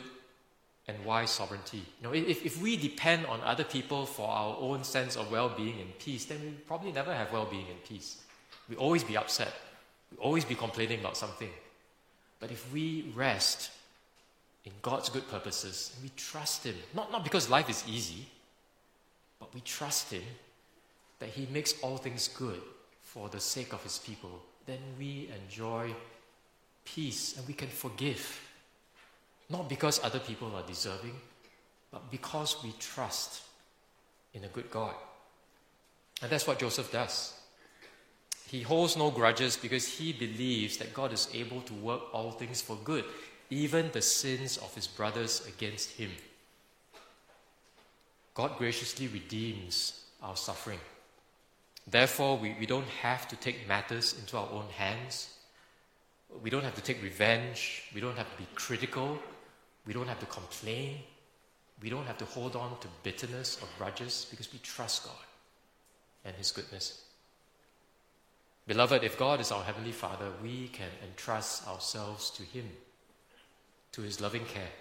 and 0.87 1.05
wise 1.05 1.29
sovereignty. 1.29 1.83
You 2.01 2.07
know, 2.07 2.13
if, 2.13 2.45
if 2.45 2.61
we 2.61 2.75
depend 2.75 3.27
on 3.27 3.39
other 3.41 3.63
people 3.63 4.05
for 4.05 4.27
our 4.27 4.57
own 4.59 4.83
sense 4.83 5.15
of 5.15 5.31
well 5.31 5.49
being 5.49 5.79
and 5.79 5.97
peace, 5.99 6.25
then 6.25 6.41
we 6.41 6.49
probably 6.49 6.91
never 6.91 7.13
have 7.13 7.31
well 7.31 7.45
being 7.45 7.67
and 7.69 7.83
peace. 7.83 8.17
We 8.67 8.75
always 8.75 9.03
be 9.03 9.15
upset. 9.15 9.53
We 10.11 10.17
always 10.17 10.43
be 10.43 10.55
complaining 10.55 10.99
about 10.99 11.15
something. 11.15 11.49
But 12.39 12.51
if 12.51 12.73
we 12.73 13.11
rest 13.15 13.71
in 14.65 14.71
God's 14.81 15.09
good 15.09 15.27
purposes, 15.29 15.97
we 16.03 16.09
trust 16.15 16.65
Him, 16.65 16.75
not, 16.93 17.11
not 17.11 17.23
because 17.23 17.49
life 17.49 17.69
is 17.69 17.83
easy, 17.87 18.25
but 19.39 19.53
we 19.53 19.61
trust 19.61 20.11
Him 20.11 20.23
that 21.19 21.29
He 21.29 21.47
makes 21.51 21.73
all 21.81 21.97
things 21.97 22.27
good 22.27 22.61
for 23.01 23.29
the 23.29 23.39
sake 23.39 23.73
of 23.73 23.81
His 23.83 23.97
people, 23.97 24.41
then 24.65 24.79
we 24.97 25.29
enjoy 25.43 25.93
peace 26.85 27.37
and 27.37 27.47
we 27.47 27.53
can 27.53 27.67
forgive 27.67 28.41
not 29.49 29.67
because 29.67 30.03
other 30.03 30.19
people 30.19 30.55
are 30.55 30.61
deserving, 30.63 31.15
but 31.91 32.11
because 32.11 32.63
we 32.63 32.71
trust 32.79 33.41
in 34.33 34.43
a 34.43 34.47
good 34.47 34.69
God. 34.69 34.93
And 36.21 36.29
that's 36.29 36.45
what 36.45 36.59
Joseph 36.59 36.91
does. 36.91 37.33
He 38.47 38.61
holds 38.61 38.95
no 38.95 39.09
grudges 39.11 39.57
because 39.57 39.87
he 39.87 40.13
believes 40.13 40.77
that 40.77 40.93
God 40.93 41.13
is 41.13 41.29
able 41.33 41.61
to 41.61 41.73
work 41.73 42.01
all 42.13 42.31
things 42.31 42.61
for 42.61 42.77
good, 42.83 43.05
even 43.49 43.89
the 43.91 44.01
sins 44.01 44.57
of 44.57 44.73
his 44.75 44.87
brothers 44.87 45.45
against 45.47 45.91
him. 45.91 46.11
God 48.33 48.57
graciously 48.57 49.07
redeems 49.07 50.03
our 50.21 50.35
suffering. 50.35 50.79
Therefore, 51.89 52.37
we, 52.37 52.55
we 52.59 52.65
don't 52.65 52.87
have 53.01 53.27
to 53.29 53.35
take 53.35 53.67
matters 53.67 54.15
into 54.19 54.37
our 54.37 54.47
own 54.51 54.65
hands. 54.77 55.33
We 56.43 56.49
don't 56.49 56.63
have 56.63 56.75
to 56.75 56.81
take 56.81 57.01
revenge. 57.01 57.89
We 57.93 58.01
don't 58.01 58.17
have 58.17 58.31
to 58.31 58.37
be 58.37 58.47
critical. 58.53 59.17
We 59.85 59.93
don't 59.93 60.07
have 60.07 60.19
to 60.19 60.25
complain. 60.27 60.99
We 61.81 61.89
don't 61.89 62.05
have 62.05 62.17
to 62.19 62.25
hold 62.25 62.55
on 62.55 62.77
to 62.79 62.87
bitterness 63.03 63.57
or 63.61 63.67
grudges 63.77 64.27
because 64.29 64.51
we 64.53 64.59
trust 64.59 65.05
God 65.05 65.15
and 66.25 66.35
His 66.35 66.51
goodness. 66.51 67.03
Beloved, 68.67 69.03
if 69.03 69.17
God 69.17 69.39
is 69.39 69.51
our 69.51 69.63
Heavenly 69.63 69.91
Father, 69.91 70.31
we 70.43 70.67
can 70.67 70.89
entrust 71.03 71.67
ourselves 71.67 72.29
to 72.31 72.43
Him, 72.43 72.69
to 73.99 74.05
His 74.05 74.21
loving 74.21 74.45
care. 74.45 74.71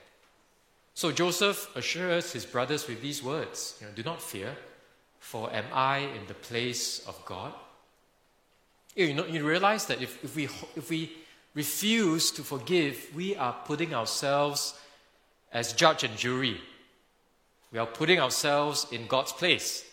So 0.95 1.13
Joseph 1.13 1.77
assures 1.77 2.33
his 2.33 2.45
brothers 2.45 2.89
with 2.89 3.01
these 3.03 3.23
words 3.23 3.77
you 3.81 3.87
know, 3.87 3.93
Do 3.95 4.03
not 4.03 4.23
fear, 4.23 4.57
for 5.19 5.53
am 5.53 5.65
I 5.73 5.99
in 5.99 6.27
the 6.27 6.35
place 6.35 7.07
of 7.07 7.25
God? 7.25 7.53
You, 8.97 9.15
know, 9.15 9.27
you 9.27 9.47
realize 9.47 9.87
that 9.87 10.03
if, 10.03 10.25
if, 10.25 10.35
we, 10.35 10.45
if 10.75 10.91
we 10.91 11.13
refuse 11.55 12.33
to 12.33 12.43
forgive, 12.43 13.11
we 13.15 13.37
are 13.37 13.55
putting 13.65 13.95
ourselves 13.95 14.75
as 15.53 15.73
judge 15.73 16.03
and 16.03 16.17
jury. 16.17 16.61
We 17.71 17.79
are 17.79 17.87
putting 17.87 18.19
ourselves 18.19 18.87
in 18.91 19.07
God's 19.07 19.33
place. 19.33 19.85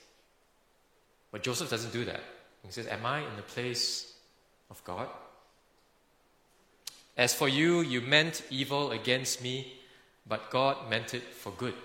But 1.32 1.44
Joseph 1.44 1.70
doesn't 1.70 1.94
do 1.94 2.06
that. 2.06 2.22
He 2.66 2.72
says, 2.72 2.88
Am 2.88 3.06
I 3.06 3.20
in 3.20 3.36
the 3.36 3.44
place 3.44 4.14
of 4.72 4.84
God? 4.84 5.08
As 7.18 7.34
for 7.34 7.48
you, 7.48 7.82
you 7.82 8.02
meant 8.02 8.44
evil 8.50 8.92
against 8.92 9.42
me, 9.42 9.74
but 10.28 10.50
God 10.52 10.90
meant 10.90 11.14
it 11.14 11.24
for 11.24 11.52
good. 11.52 11.76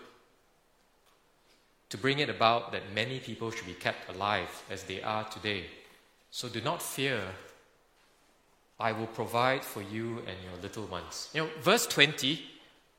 To 1.90 1.98
bring 1.98 2.18
it 2.18 2.28
about 2.28 2.72
that 2.72 2.92
many 2.94 3.18
people 3.18 3.50
should 3.50 3.66
be 3.66 3.74
kept 3.74 4.08
alive 4.08 4.62
as 4.70 4.84
they 4.84 5.02
are 5.02 5.24
today. 5.24 5.66
So 6.30 6.48
do 6.48 6.60
not 6.60 6.82
fear. 6.82 7.20
I 8.78 8.92
will 8.92 9.08
provide 9.08 9.64
for 9.64 9.82
you 9.82 10.18
and 10.26 10.36
your 10.42 10.60
little 10.62 10.86
ones. 10.86 11.28
You 11.34 11.42
know, 11.42 11.50
verse 11.60 11.86
20, 11.86 12.40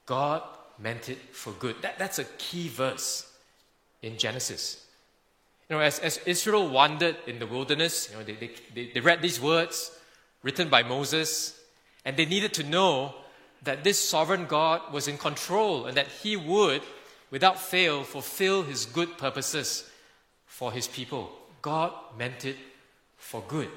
God 0.05 0.43
meant 0.77 1.09
it 1.09 1.17
for 1.31 1.53
good. 1.53 1.81
That, 1.81 1.97
that's 1.97 2.19
a 2.19 2.25
key 2.37 2.67
verse 2.67 3.31
in 4.01 4.17
Genesis. 4.17 4.85
You 5.69 5.77
know, 5.77 5.81
as, 5.81 5.99
as 5.99 6.17
Israel 6.25 6.69
wandered 6.69 7.15
in 7.27 7.39
the 7.39 7.47
wilderness, 7.47 8.09
you 8.11 8.17
know, 8.17 8.23
they, 8.23 8.33
they, 8.33 8.51
they, 8.75 8.91
they 8.93 8.99
read 8.99 9.21
these 9.21 9.39
words 9.39 9.91
written 10.43 10.69
by 10.69 10.83
Moses, 10.83 11.60
and 12.05 12.17
they 12.17 12.25
needed 12.25 12.53
to 12.55 12.63
know 12.63 13.15
that 13.63 13.83
this 13.83 13.99
sovereign 13.99 14.45
God 14.45 14.91
was 14.91 15.07
in 15.07 15.17
control 15.17 15.85
and 15.85 15.95
that 15.97 16.07
he 16.07 16.35
would, 16.35 16.81
without 17.29 17.59
fail, 17.59 18.03
fulfill 18.03 18.63
his 18.63 18.85
good 18.85 19.17
purposes 19.17 19.89
for 20.45 20.71
his 20.71 20.87
people. 20.87 21.31
God 21.61 21.93
meant 22.17 22.45
it 22.45 22.57
for 23.17 23.43
good. 23.47 23.69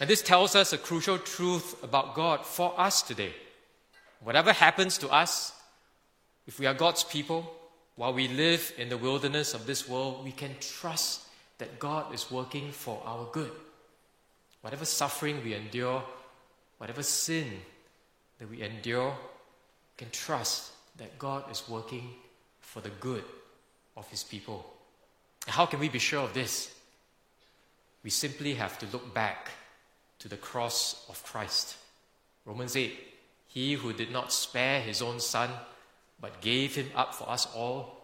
And 0.00 0.08
this 0.08 0.22
tells 0.22 0.54
us 0.54 0.72
a 0.72 0.78
crucial 0.78 1.18
truth 1.18 1.82
about 1.82 2.14
God 2.14 2.46
for 2.46 2.78
us 2.80 3.02
today. 3.02 3.32
Whatever 4.20 4.52
happens 4.52 4.98
to 4.98 5.08
us, 5.08 5.52
if 6.46 6.58
we 6.58 6.66
are 6.66 6.74
God's 6.74 7.04
people, 7.04 7.52
while 7.96 8.14
we 8.14 8.28
live 8.28 8.72
in 8.78 8.88
the 8.88 8.96
wilderness 8.96 9.54
of 9.54 9.66
this 9.66 9.88
world, 9.88 10.24
we 10.24 10.32
can 10.32 10.54
trust 10.60 11.22
that 11.58 11.78
God 11.78 12.14
is 12.14 12.30
working 12.30 12.70
for 12.70 13.02
our 13.04 13.26
good. 13.32 13.50
Whatever 14.60 14.84
suffering 14.84 15.42
we 15.44 15.54
endure, 15.54 16.02
whatever 16.78 17.02
sin 17.02 17.46
that 18.38 18.50
we 18.50 18.62
endure, 18.62 19.16
can 19.96 20.10
trust 20.10 20.72
that 20.96 21.18
God 21.18 21.50
is 21.50 21.68
working 21.68 22.10
for 22.60 22.80
the 22.80 22.90
good 23.00 23.24
of 23.96 24.08
His 24.08 24.24
people. 24.24 24.64
how 25.46 25.66
can 25.66 25.80
we 25.80 25.88
be 25.88 25.98
sure 25.98 26.22
of 26.22 26.34
this? 26.34 26.74
We 28.02 28.10
simply 28.10 28.54
have 28.54 28.78
to 28.78 28.86
look 28.92 29.12
back 29.12 29.48
to 30.20 30.28
the 30.28 30.36
cross 30.36 31.04
of 31.08 31.22
Christ. 31.24 31.76
Romans 32.44 32.76
8 32.76 32.92
He 33.48 33.74
who 33.74 33.92
did 33.92 34.10
not 34.10 34.32
spare 34.32 34.80
His 34.80 35.02
own 35.02 35.20
Son, 35.20 35.50
but 36.20 36.40
gave 36.40 36.74
him 36.74 36.90
up 36.94 37.14
for 37.14 37.28
us 37.28 37.46
all, 37.54 37.98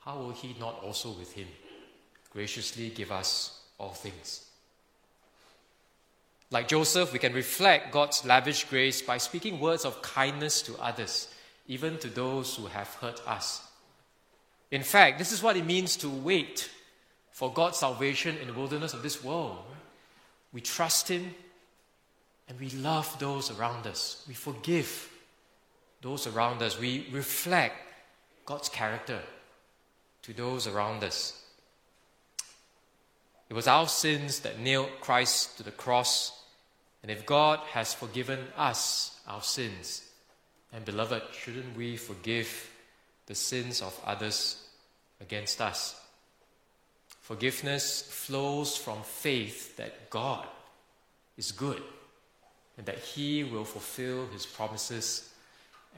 how 0.00 0.16
will 0.18 0.30
he 0.30 0.56
not 0.58 0.82
also 0.82 1.10
with 1.10 1.32
him 1.32 1.48
graciously 2.30 2.88
give 2.90 3.12
us 3.12 3.60
all 3.78 3.92
things? 3.92 4.47
Like 6.50 6.68
Joseph, 6.68 7.12
we 7.12 7.18
can 7.18 7.34
reflect 7.34 7.92
God's 7.92 8.24
lavish 8.24 8.64
grace 8.64 9.02
by 9.02 9.18
speaking 9.18 9.60
words 9.60 9.84
of 9.84 10.00
kindness 10.00 10.62
to 10.62 10.76
others, 10.78 11.28
even 11.66 11.98
to 11.98 12.08
those 12.08 12.56
who 12.56 12.66
have 12.66 12.88
hurt 12.94 13.20
us. 13.26 13.66
In 14.70 14.82
fact, 14.82 15.18
this 15.18 15.32
is 15.32 15.42
what 15.42 15.56
it 15.56 15.66
means 15.66 15.96
to 15.96 16.08
wait 16.08 16.70
for 17.32 17.52
God's 17.52 17.78
salvation 17.78 18.36
in 18.38 18.48
the 18.48 18.54
wilderness 18.54 18.94
of 18.94 19.02
this 19.02 19.22
world. 19.22 19.58
We 20.52 20.60
trust 20.60 21.08
Him 21.08 21.34
and 22.48 22.58
we 22.58 22.70
love 22.70 23.18
those 23.18 23.50
around 23.50 23.86
us. 23.86 24.24
We 24.26 24.34
forgive 24.34 25.10
those 26.00 26.26
around 26.26 26.62
us. 26.62 26.78
We 26.78 27.06
reflect 27.12 27.76
God's 28.46 28.68
character 28.70 29.20
to 30.22 30.32
those 30.32 30.66
around 30.66 31.04
us. 31.04 31.42
It 33.48 33.54
was 33.54 33.66
our 33.66 33.88
sins 33.88 34.40
that 34.40 34.60
nailed 34.60 34.90
Christ 35.00 35.56
to 35.58 35.62
the 35.62 35.70
cross. 35.70 36.37
And 37.02 37.10
if 37.10 37.26
God 37.26 37.60
has 37.70 37.94
forgiven 37.94 38.40
us 38.56 39.18
our 39.26 39.42
sins, 39.42 40.02
and 40.72 40.84
beloved, 40.84 41.22
shouldn't 41.32 41.76
we 41.76 41.96
forgive 41.96 42.70
the 43.26 43.34
sins 43.34 43.80
of 43.80 43.98
others 44.04 44.68
against 45.20 45.60
us? 45.60 46.00
Forgiveness 47.20 48.02
flows 48.02 48.76
from 48.76 49.02
faith 49.02 49.76
that 49.76 50.10
God 50.10 50.46
is 51.36 51.52
good 51.52 51.82
and 52.76 52.86
that 52.86 52.98
He 52.98 53.44
will 53.44 53.64
fulfill 53.64 54.26
His 54.28 54.46
promises 54.46 55.28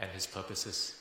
and 0.01 0.11
his 0.11 0.27
purposes. 0.27 0.95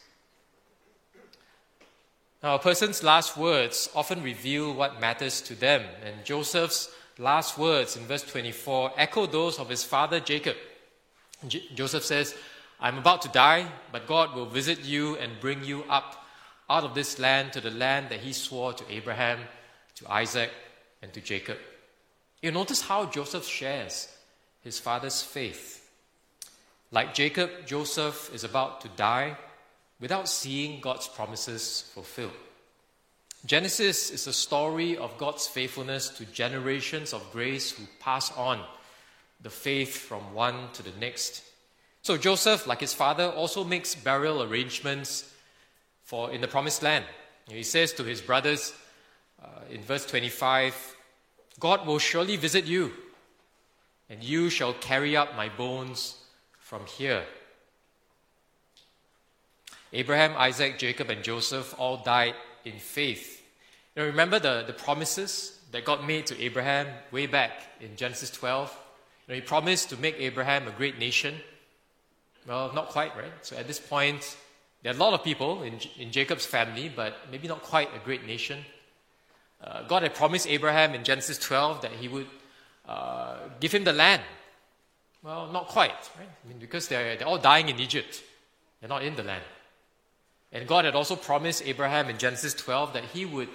Now, 2.43 2.55
a 2.55 2.59
person's 2.59 3.03
last 3.03 3.35
words 3.35 3.89
often 3.95 4.23
reveal 4.23 4.73
what 4.73 5.01
matters 5.01 5.41
to 5.41 5.55
them, 5.55 5.83
and 6.03 6.23
Joseph's 6.23 6.89
last 7.19 7.57
words 7.57 7.95
in 7.95 8.05
verse 8.05 8.23
24 8.23 8.93
echo 8.97 9.27
those 9.27 9.59
of 9.59 9.69
his 9.69 9.83
father 9.83 10.19
Jacob. 10.19 10.55
J- 11.47 11.63
Joseph 11.75 12.03
says, 12.03 12.35
I'm 12.79 12.97
about 12.97 13.21
to 13.23 13.29
die, 13.29 13.67
but 13.91 14.07
God 14.07 14.33
will 14.35 14.45
visit 14.45 14.83
you 14.83 15.15
and 15.17 15.39
bring 15.39 15.63
you 15.63 15.83
up 15.89 16.25
out 16.69 16.83
of 16.83 16.95
this 16.95 17.19
land 17.19 17.53
to 17.53 17.61
the 17.61 17.71
land 17.71 18.09
that 18.09 18.21
he 18.21 18.33
swore 18.33 18.73
to 18.73 18.91
Abraham, 18.91 19.39
to 19.95 20.11
Isaac, 20.11 20.49
and 21.01 21.13
to 21.13 21.21
Jacob. 21.21 21.57
You 22.41 22.51
notice 22.51 22.81
how 22.81 23.05
Joseph 23.05 23.45
shares 23.45 24.07
his 24.61 24.79
father's 24.79 25.21
faith 25.21 25.79
like 26.91 27.13
Jacob, 27.13 27.51
Joseph 27.67 28.33
is 28.33 28.43
about 28.43 28.81
to 28.81 28.87
die 28.89 29.37
without 29.99 30.27
seeing 30.27 30.81
God's 30.81 31.07
promises 31.07 31.91
fulfilled. 31.93 32.31
Genesis 33.45 34.11
is 34.11 34.27
a 34.27 34.33
story 34.33 34.97
of 34.97 35.17
God's 35.17 35.47
faithfulness 35.47 36.09
to 36.09 36.25
generations 36.25 37.13
of 37.13 37.31
grace 37.31 37.71
who 37.71 37.83
pass 37.99 38.35
on 38.37 38.59
the 39.41 39.49
faith 39.49 39.95
from 39.95 40.33
one 40.33 40.69
to 40.73 40.83
the 40.83 40.91
next. 40.99 41.43
So 42.01 42.17
Joseph, 42.17 42.67
like 42.67 42.81
his 42.81 42.93
father, 42.93 43.29
also 43.29 43.63
makes 43.63 43.95
burial 43.95 44.43
arrangements 44.43 45.33
for 46.03 46.31
in 46.31 46.41
the 46.41 46.47
promised 46.47 46.83
land. 46.83 47.05
He 47.47 47.63
says 47.63 47.93
to 47.93 48.03
his 48.03 48.21
brothers 48.21 48.73
uh, 49.41 49.47
in 49.71 49.81
verse 49.83 50.05
25, 50.05 50.95
God 51.59 51.87
will 51.87 51.99
surely 51.99 52.35
visit 52.35 52.65
you, 52.65 52.91
and 54.09 54.21
you 54.21 54.49
shall 54.49 54.73
carry 54.73 55.15
up 55.15 55.35
my 55.35 55.47
bones 55.47 56.17
from 56.59 56.85
here. 56.85 57.23
Abraham, 59.93 60.33
Isaac, 60.37 60.77
Jacob, 60.77 61.09
and 61.09 61.23
Joseph 61.23 61.73
all 61.77 61.97
died 61.97 62.35
in 62.65 62.79
faith. 62.79 63.43
You 63.95 64.01
know, 64.01 64.07
remember 64.07 64.39
the, 64.39 64.63
the 64.65 64.73
promises 64.73 65.59
that 65.71 65.85
God 65.85 66.05
made 66.05 66.25
to 66.27 66.41
Abraham 66.41 66.87
way 67.11 67.25
back 67.25 67.51
in 67.79 67.95
Genesis 67.95 68.29
12? 68.31 68.77
You 69.27 69.33
know, 69.33 69.35
he 69.35 69.41
promised 69.41 69.89
to 69.89 69.97
make 69.97 70.15
Abraham 70.19 70.67
a 70.67 70.71
great 70.71 70.97
nation. 70.99 71.35
Well, 72.47 72.71
not 72.73 72.89
quite, 72.89 73.15
right? 73.15 73.31
So 73.41 73.55
at 73.57 73.67
this 73.67 73.79
point, 73.79 74.37
there 74.81 74.93
are 74.93 74.95
a 74.95 74.99
lot 74.99 75.13
of 75.13 75.23
people 75.23 75.63
in, 75.63 75.79
in 75.97 76.11
Jacob's 76.11 76.45
family, 76.45 76.91
but 76.93 77.15
maybe 77.31 77.47
not 77.47 77.61
quite 77.61 77.89
a 77.95 77.99
great 77.99 78.25
nation. 78.25 78.59
Uh, 79.63 79.83
God 79.83 80.03
had 80.03 80.15
promised 80.15 80.47
Abraham 80.47 80.95
in 80.95 81.03
Genesis 81.03 81.37
12 81.37 81.81
that 81.81 81.91
he 81.91 82.07
would 82.07 82.27
uh, 82.87 83.37
give 83.59 83.71
him 83.71 83.83
the 83.83 83.93
land 83.93 84.21
well, 85.23 85.47
not 85.51 85.67
quite, 85.67 85.91
right? 86.17 86.29
I 86.45 86.47
mean, 86.47 86.59
because 86.59 86.87
they're, 86.87 87.17
they're 87.17 87.27
all 87.27 87.37
dying 87.37 87.69
in 87.69 87.79
Egypt, 87.79 88.23
they're 88.79 88.89
not 88.89 89.03
in 89.03 89.15
the 89.15 89.23
land. 89.23 89.43
And 90.51 90.67
God 90.67 90.85
had 90.85 90.95
also 90.95 91.15
promised 91.15 91.63
Abraham 91.65 92.09
in 92.09 92.17
Genesis 92.17 92.53
12 92.53 92.93
that 92.93 93.03
he 93.05 93.25
would 93.25 93.49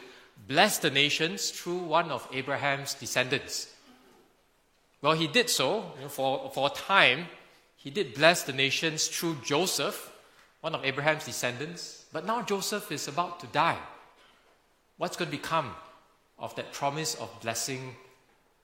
bless 0.47 0.79
the 0.79 0.91
nations 0.91 1.51
through 1.51 1.79
one 1.79 2.11
of 2.11 2.29
Abraham's 2.33 2.95
descendants. 2.95 3.73
Well, 5.03 5.13
he 5.15 5.27
did 5.27 5.51
so 5.51 5.93
you 5.97 6.03
know, 6.03 6.09
for, 6.09 6.51
for 6.55 6.69
a 6.69 6.71
time. 6.71 7.27
He 7.77 7.91
did 7.91 8.15
bless 8.15 8.45
the 8.45 8.53
nations 8.53 9.09
through 9.09 9.39
Joseph, 9.45 10.13
one 10.61 10.75
of 10.75 10.85
Abraham's 10.85 11.25
descendants. 11.25 12.05
But 12.13 12.27
now 12.27 12.43
Joseph 12.43 12.91
is 12.91 13.09
about 13.09 13.41
to 13.41 13.47
die. 13.49 13.79
What's 14.97 15.17
going 15.17 15.31
to 15.31 15.37
become 15.37 15.75
of 16.39 16.55
that 16.57 16.73
promise 16.73 17.17
of 17.17 17.31
blessing 17.43 17.97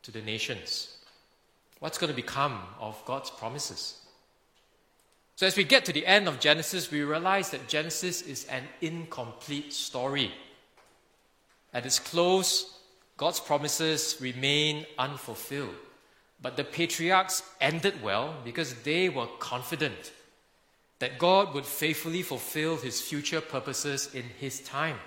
to 0.03 0.11
the 0.11 0.23
nations? 0.23 0.97
what's 1.81 1.99
going 1.99 2.11
to 2.11 2.17
become 2.17 2.61
of 2.79 3.03
God's 3.05 3.31
promises? 3.31 4.00
So, 5.41 5.47
as 5.47 5.57
we 5.57 5.65
get 5.65 5.87
to 5.87 5.93
the 5.95 6.07
end 6.07 6.29
of 6.29 6.39
Genesis, 6.39 6.91
we 6.91 7.01
realize 7.01 7.49
that 7.53 7.67
Genesis 7.67 8.21
is 8.21 8.45
an 8.49 8.63
incomplete 8.83 9.73
story. 9.73 10.35
At 11.73 11.87
its 11.87 11.99
close, 11.99 12.77
God's 13.17 13.41
promises 13.41 14.19
remain 14.21 14.85
unfulfilled. 14.99 15.77
But 16.43 16.59
the 16.59 16.65
patriarchs 16.65 17.43
ended 17.59 18.03
well 18.03 18.35
because 18.45 18.75
they 18.83 19.09
were 19.09 19.29
confident 19.39 20.13
that 20.99 21.19
God 21.19 21.55
would 21.55 21.65
faithfully 21.65 22.21
fulfill 22.21 22.77
his 22.77 23.01
future 23.01 23.41
purposes 23.41 24.15
in 24.15 24.25
his 24.39 24.61
time. 24.61 24.99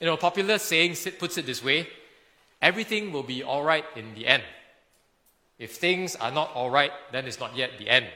You 0.00 0.06
know, 0.06 0.14
a 0.14 0.16
popular 0.16 0.56
saying 0.56 0.96
puts 1.18 1.36
it 1.36 1.44
this 1.44 1.62
way 1.62 1.86
everything 2.62 3.12
will 3.12 3.24
be 3.24 3.42
all 3.42 3.62
right 3.62 3.84
in 3.94 4.14
the 4.14 4.26
end. 4.26 4.44
If 5.58 5.76
things 5.76 6.16
are 6.16 6.32
not 6.32 6.50
all 6.54 6.70
right, 6.70 6.92
then 7.12 7.26
it's 7.26 7.40
not 7.40 7.54
yet 7.54 7.72
the 7.78 7.90
end. 7.90 8.06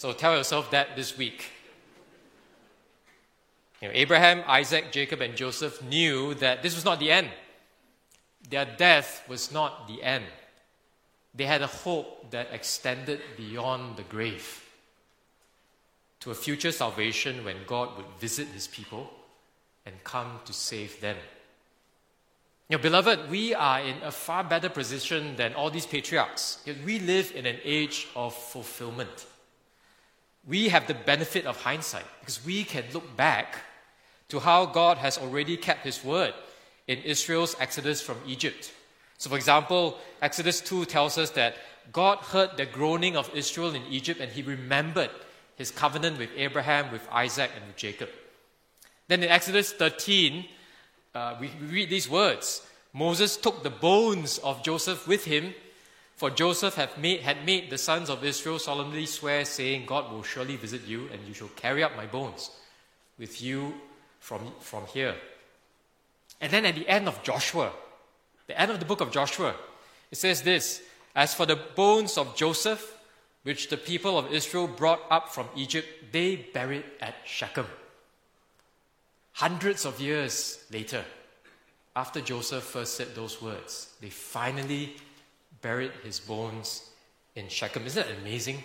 So 0.00 0.14
tell 0.14 0.34
yourself 0.34 0.70
that 0.70 0.96
this 0.96 1.18
week. 1.18 1.50
You 3.82 3.88
know, 3.88 3.94
Abraham, 3.94 4.42
Isaac, 4.46 4.92
Jacob, 4.92 5.20
and 5.20 5.36
Joseph 5.36 5.84
knew 5.84 6.32
that 6.36 6.62
this 6.62 6.74
was 6.74 6.86
not 6.86 7.00
the 7.00 7.10
end. 7.10 7.28
Their 8.48 8.64
death 8.64 9.22
was 9.28 9.52
not 9.52 9.86
the 9.88 10.02
end. 10.02 10.24
They 11.34 11.44
had 11.44 11.60
a 11.60 11.66
hope 11.66 12.30
that 12.30 12.48
extended 12.50 13.20
beyond 13.36 13.98
the 13.98 14.02
grave 14.04 14.64
to 16.20 16.30
a 16.30 16.34
future 16.34 16.72
salvation 16.72 17.44
when 17.44 17.56
God 17.66 17.94
would 17.98 18.08
visit 18.18 18.48
his 18.48 18.68
people 18.68 19.10
and 19.84 20.02
come 20.02 20.40
to 20.46 20.54
save 20.54 20.98
them. 21.02 21.18
You 22.70 22.78
know, 22.78 22.82
beloved, 22.82 23.28
we 23.28 23.52
are 23.52 23.80
in 23.82 23.96
a 24.02 24.10
far 24.10 24.44
better 24.44 24.70
position 24.70 25.36
than 25.36 25.52
all 25.52 25.68
these 25.70 25.84
patriarchs. 25.84 26.64
We 26.86 27.00
live 27.00 27.32
in 27.36 27.44
an 27.44 27.58
age 27.64 28.08
of 28.16 28.32
fulfillment. 28.32 29.26
We 30.46 30.68
have 30.68 30.86
the 30.86 30.94
benefit 30.94 31.46
of 31.46 31.60
hindsight 31.60 32.06
because 32.20 32.44
we 32.44 32.64
can 32.64 32.84
look 32.92 33.16
back 33.16 33.58
to 34.28 34.38
how 34.38 34.66
God 34.66 34.98
has 34.98 35.18
already 35.18 35.56
kept 35.56 35.84
his 35.84 36.02
word 36.04 36.34
in 36.86 36.98
Israel's 36.98 37.56
exodus 37.60 38.00
from 38.00 38.16
Egypt. 38.26 38.72
So, 39.18 39.28
for 39.28 39.36
example, 39.36 39.98
Exodus 40.22 40.60
2 40.60 40.86
tells 40.86 41.18
us 41.18 41.30
that 41.30 41.56
God 41.92 42.18
heard 42.18 42.56
the 42.56 42.66
groaning 42.66 43.16
of 43.16 43.30
Israel 43.34 43.74
in 43.74 43.82
Egypt 43.90 44.20
and 44.20 44.30
he 44.32 44.42
remembered 44.42 45.10
his 45.56 45.70
covenant 45.70 46.18
with 46.18 46.30
Abraham, 46.36 46.90
with 46.90 47.06
Isaac, 47.12 47.50
and 47.54 47.66
with 47.66 47.76
Jacob. 47.76 48.08
Then 49.08 49.22
in 49.22 49.28
Exodus 49.28 49.72
13, 49.72 50.46
uh, 51.14 51.36
we 51.40 51.50
read 51.60 51.90
these 51.90 52.08
words 52.08 52.62
Moses 52.92 53.36
took 53.36 53.62
the 53.62 53.70
bones 53.70 54.38
of 54.38 54.62
Joseph 54.62 55.06
with 55.06 55.24
him, 55.24 55.54
for 56.20 56.28
Joseph 56.28 56.74
had 56.74 56.98
made, 56.98 57.22
had 57.22 57.46
made 57.46 57.70
the 57.70 57.78
sons 57.78 58.10
of 58.10 58.22
Israel 58.22 58.58
solemnly 58.58 59.06
swear, 59.06 59.42
saying, 59.46 59.86
God 59.86 60.12
will 60.12 60.22
surely 60.22 60.56
visit 60.56 60.86
you, 60.86 61.08
and 61.10 61.26
you 61.26 61.32
shall 61.32 61.48
carry 61.56 61.82
up 61.82 61.96
my 61.96 62.04
bones 62.04 62.50
with 63.18 63.40
you 63.40 63.72
from, 64.18 64.52
from 64.60 64.84
here. 64.84 65.14
And 66.38 66.52
then 66.52 66.66
at 66.66 66.74
the 66.74 66.86
end 66.86 67.08
of 67.08 67.22
Joshua, 67.22 67.72
the 68.48 68.60
end 68.60 68.70
of 68.70 68.80
the 68.80 68.84
book 68.84 69.00
of 69.00 69.10
Joshua, 69.10 69.54
it 70.10 70.18
says 70.18 70.42
this 70.42 70.82
As 71.16 71.32
for 71.32 71.46
the 71.46 71.56
bones 71.56 72.18
of 72.18 72.36
Joseph, 72.36 72.98
which 73.44 73.70
the 73.70 73.78
people 73.78 74.18
of 74.18 74.30
Israel 74.30 74.66
brought 74.66 75.00
up 75.10 75.30
from 75.30 75.48
Egypt, 75.56 75.88
they 76.12 76.36
buried 76.36 76.84
at 77.00 77.14
Shechem. 77.24 77.66
Hundreds 79.32 79.86
of 79.86 79.98
years 79.98 80.66
later, 80.70 81.02
after 81.96 82.20
Joseph 82.20 82.64
first 82.64 82.98
said 82.98 83.14
those 83.14 83.40
words, 83.40 83.94
they 84.02 84.10
finally 84.10 84.96
buried 85.62 85.92
his 86.02 86.20
bones 86.20 86.90
in 87.34 87.48
Shechem. 87.48 87.86
Isn't 87.86 88.06
that 88.06 88.16
amazing? 88.20 88.62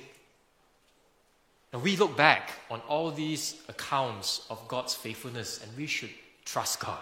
And 1.74 1.84
we 1.84 1.98
look 1.98 2.16
back 2.16 2.52
on 2.72 2.80
all 2.88 3.12
these 3.12 3.62
accounts 3.68 4.46
of 4.50 4.66
God's 4.68 4.96
faithfulness 4.96 5.62
and 5.62 5.76
we 5.78 5.88
should 5.88 6.12
trust 6.46 6.80
God 6.80 7.00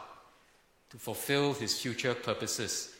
to 0.89 0.97
fulfill 0.97 1.53
his 1.53 1.79
future 1.79 2.13
purposes. 2.13 2.95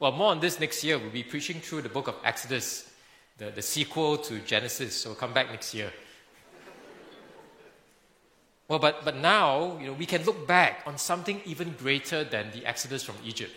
Well, 0.00 0.12
more 0.12 0.30
on 0.30 0.40
this 0.40 0.60
next 0.60 0.84
year. 0.84 0.98
We'll 0.98 1.10
be 1.10 1.22
preaching 1.22 1.60
through 1.60 1.82
the 1.82 1.88
book 1.88 2.08
of 2.08 2.14
Exodus, 2.24 2.90
the, 3.36 3.50
the 3.50 3.62
sequel 3.62 4.16
to 4.18 4.38
Genesis. 4.40 4.94
So 4.94 5.14
come 5.14 5.32
back 5.32 5.50
next 5.50 5.74
year. 5.74 5.92
Well, 8.68 8.78
but, 8.78 9.04
but 9.04 9.16
now, 9.16 9.78
you 9.80 9.86
know, 9.86 9.94
we 9.94 10.04
can 10.04 10.24
look 10.24 10.46
back 10.46 10.82
on 10.86 10.98
something 10.98 11.40
even 11.46 11.74
greater 11.78 12.22
than 12.22 12.50
the 12.52 12.66
Exodus 12.66 13.02
from 13.02 13.16
Egypt. 13.24 13.52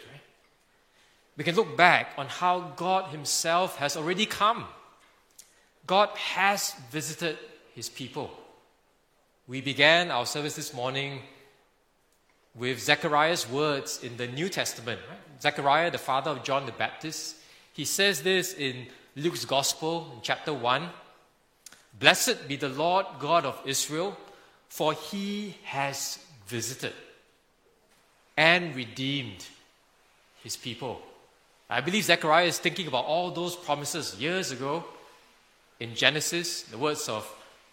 We 1.41 1.45
can 1.45 1.55
look 1.55 1.75
back 1.75 2.13
on 2.19 2.27
how 2.27 2.71
God 2.75 3.09
Himself 3.09 3.77
has 3.77 3.97
already 3.97 4.27
come. 4.27 4.65
God 5.87 6.09
has 6.09 6.75
visited 6.91 7.35
His 7.73 7.89
people. 7.89 8.29
We 9.47 9.59
began 9.59 10.11
our 10.11 10.27
service 10.27 10.55
this 10.55 10.71
morning 10.71 11.23
with 12.53 12.79
Zechariah's 12.79 13.49
words 13.49 14.03
in 14.03 14.17
the 14.17 14.27
New 14.27 14.49
Testament. 14.49 15.01
Zechariah, 15.41 15.89
the 15.89 15.97
father 15.97 16.29
of 16.29 16.43
John 16.43 16.67
the 16.67 16.73
Baptist, 16.73 17.37
he 17.73 17.85
says 17.85 18.21
this 18.21 18.53
in 18.53 18.85
Luke's 19.15 19.43
Gospel, 19.43 20.11
in 20.13 20.19
chapter 20.21 20.53
1 20.53 20.89
Blessed 21.99 22.47
be 22.47 22.55
the 22.55 22.69
Lord 22.69 23.07
God 23.17 23.45
of 23.45 23.59
Israel, 23.65 24.15
for 24.69 24.93
he 24.93 25.55
has 25.63 26.19
visited 26.45 26.93
and 28.37 28.75
redeemed 28.75 29.43
his 30.43 30.55
people. 30.55 31.01
I 31.71 31.79
believe 31.79 32.03
Zechariah 32.03 32.47
is 32.47 32.59
thinking 32.59 32.87
about 32.87 33.05
all 33.05 33.31
those 33.31 33.55
promises 33.55 34.19
years 34.19 34.51
ago 34.51 34.83
in 35.79 35.95
Genesis, 35.95 36.63
the 36.63 36.77
words 36.77 37.07
of 37.07 37.25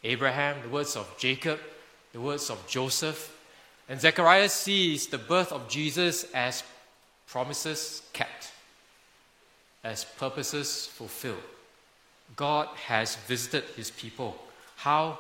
Abraham, 0.05 0.63
the 0.63 0.69
words 0.69 0.95
of 0.95 1.13
Jacob, 1.19 1.59
the 2.13 2.21
words 2.21 2.49
of 2.49 2.65
Joseph, 2.69 3.37
and 3.89 4.01
Zechariah 4.01 4.51
sees 4.51 5.09
the 5.09 5.19
birth 5.19 5.51
of 5.51 5.69
Jesus 5.69 6.25
as 6.33 6.63
promises 7.27 8.03
kept, 8.13 8.53
as 9.83 10.05
purposes 10.05 10.87
fulfilled. 10.87 11.43
God 12.37 12.69
has 12.87 13.17
visited 13.27 13.65
his 13.75 13.91
people. 13.91 14.39
How? 14.77 15.19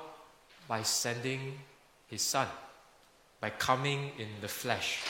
By 0.69 0.85
sending 0.85 1.59
his 2.07 2.23
son, 2.23 2.47
by 3.41 3.51
coming 3.51 4.13
in 4.19 4.29
the 4.41 4.47
flesh. 4.47 5.03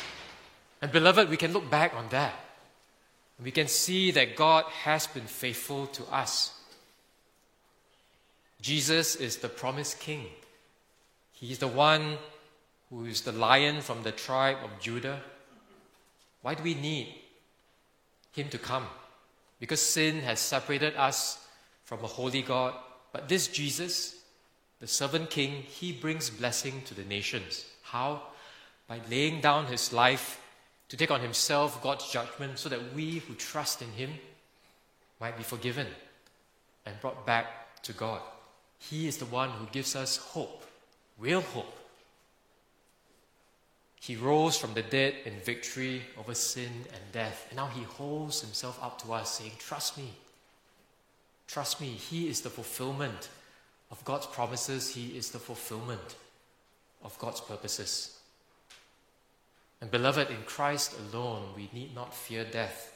And 0.80 0.90
beloved, 0.90 1.28
we 1.28 1.36
can 1.36 1.52
look 1.52 1.68
back 1.68 1.92
on 1.94 2.08
that. 2.08 2.32
We 3.42 3.50
can 3.52 3.68
see 3.68 4.10
that 4.12 4.34
God 4.36 4.64
has 4.82 5.06
been 5.06 5.26
faithful 5.26 5.86
to 5.88 6.04
us. 6.04 6.52
Jesus 8.60 9.14
is 9.14 9.36
the 9.36 9.48
promised 9.48 10.00
king. 10.00 10.26
He 11.32 11.52
is 11.52 11.58
the 11.58 11.68
one 11.68 12.18
who 12.90 13.04
is 13.04 13.20
the 13.20 13.32
lion 13.32 13.80
from 13.80 14.02
the 14.02 14.10
tribe 14.10 14.56
of 14.64 14.80
Judah. 14.80 15.20
Why 16.42 16.54
do 16.54 16.64
we 16.64 16.74
need 16.74 17.14
him 18.32 18.48
to 18.48 18.58
come? 18.58 18.86
Because 19.60 19.80
sin 19.80 20.20
has 20.20 20.40
separated 20.40 20.96
us 20.96 21.46
from 21.84 22.02
a 22.02 22.08
holy 22.08 22.42
God. 22.42 22.74
But 23.12 23.28
this 23.28 23.46
Jesus, 23.46 24.16
the 24.80 24.86
servant 24.88 25.30
king, 25.30 25.62
he 25.62 25.92
brings 25.92 26.28
blessing 26.28 26.82
to 26.86 26.94
the 26.94 27.04
nations. 27.04 27.64
How? 27.82 28.22
By 28.88 29.00
laying 29.08 29.40
down 29.40 29.66
his 29.66 29.92
life 29.92 30.40
to 30.88 30.96
take 30.96 31.10
on 31.10 31.20
himself 31.20 31.82
God's 31.82 32.10
judgment 32.10 32.58
so 32.58 32.68
that 32.68 32.94
we 32.94 33.18
who 33.18 33.34
trust 33.34 33.82
in 33.82 33.90
him 33.92 34.10
might 35.20 35.36
be 35.36 35.42
forgiven 35.42 35.86
and 36.86 37.00
brought 37.00 37.26
back 37.26 37.82
to 37.82 37.92
God. 37.92 38.20
He 38.78 39.06
is 39.06 39.18
the 39.18 39.26
one 39.26 39.50
who 39.50 39.66
gives 39.66 39.96
us 39.96 40.16
hope, 40.16 40.64
real 41.18 41.40
hope 41.40 41.78
he 44.00 44.16
rose 44.16 44.56
from 44.56 44.74
the 44.74 44.82
dead 44.82 45.14
in 45.24 45.34
victory 45.40 46.02
over 46.18 46.34
sin 46.34 46.70
and 46.94 47.12
death. 47.12 47.46
And 47.50 47.56
now 47.56 47.66
he 47.66 47.82
holds 47.82 48.40
himself 48.40 48.82
up 48.82 49.02
to 49.02 49.12
us, 49.12 49.38
saying, 49.38 49.52
Trust 49.58 49.98
me. 49.98 50.12
Trust 51.46 51.80
me. 51.80 51.88
He 51.88 52.28
is 52.28 52.40
the 52.40 52.50
fulfillment 52.50 53.28
of 53.90 54.04
God's 54.04 54.26
promises, 54.26 54.94
He 54.94 55.16
is 55.16 55.30
the 55.30 55.38
fulfillment 55.38 56.16
of 57.02 57.18
God's 57.18 57.40
purposes. 57.40 58.17
And 59.80 59.90
beloved, 59.90 60.30
in 60.30 60.42
Christ 60.44 60.94
alone, 60.98 61.50
we 61.54 61.70
need 61.72 61.94
not 61.94 62.12
fear 62.12 62.44
death. 62.44 62.94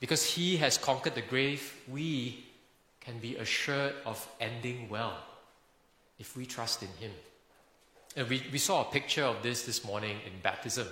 Because 0.00 0.24
He 0.24 0.56
has 0.56 0.76
conquered 0.76 1.14
the 1.14 1.22
grave, 1.22 1.74
we 1.88 2.44
can 3.00 3.18
be 3.18 3.36
assured 3.36 3.94
of 4.04 4.26
ending 4.40 4.88
well 4.88 5.16
if 6.18 6.36
we 6.36 6.46
trust 6.46 6.82
in 6.82 6.88
Him. 6.98 7.12
And 8.16 8.28
we, 8.28 8.42
we 8.52 8.58
saw 8.58 8.82
a 8.82 8.92
picture 8.92 9.24
of 9.24 9.42
this 9.42 9.64
this 9.64 9.84
morning 9.84 10.16
in 10.26 10.32
baptism. 10.42 10.86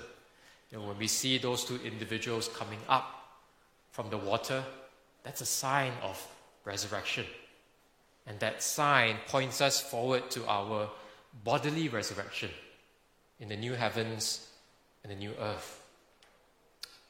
You 0.71 0.79
know, 0.79 0.87
when 0.87 0.99
we 0.99 1.09
see 1.09 1.39
those 1.39 1.65
two 1.65 1.79
individuals 1.85 2.49
coming 2.49 2.79
up 2.89 3.41
from 3.91 4.09
the 4.09 4.17
water, 4.17 4.65
that's 5.25 5.41
a 5.41 5.47
sign 5.47 5.93
of 6.03 6.25
resurrection. 6.65 7.27
And 8.27 8.39
that 8.41 8.63
sign 8.63 9.17
points 9.27 9.61
us 9.61 9.81
forward 9.81 10.31
to 10.31 10.47
our 10.47 10.89
bodily 11.45 11.89
resurrection 11.89 12.51
in 13.41 13.49
the 13.49 13.57
new 13.57 13.73
heavens 13.73 14.50
and 15.03 15.13
the 15.13 15.17
new 15.17 15.33
earth. 15.41 15.83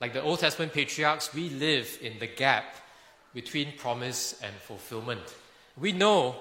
Like 0.00 0.12
the 0.12 0.22
Old 0.22 0.38
Testament 0.38 0.72
patriarchs, 0.72 1.34
we 1.34 1.50
live 1.50 1.98
in 2.00 2.18
the 2.18 2.26
gap 2.26 2.76
between 3.34 3.76
promise 3.76 4.40
and 4.42 4.54
fulfillment. 4.54 5.20
We 5.76 5.92
know 5.92 6.36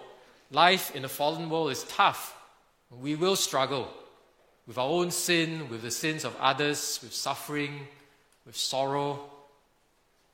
life 0.52 0.96
in 0.96 1.06
a 1.06 1.10
fallen 1.10 1.50
world 1.50 1.72
is 1.72 1.84
tough. 1.84 2.36
We 2.90 3.16
will 3.16 3.36
struggle 3.36 3.90
with 4.66 4.78
our 4.78 4.88
own 4.88 5.12
sin, 5.12 5.68
with 5.70 5.82
the 5.82 5.92
sins 5.92 6.24
of 6.24 6.36
others, 6.40 7.00
with 7.02 7.14
suffering, 7.14 7.88
with 8.46 8.56
sorrow. 8.56 9.20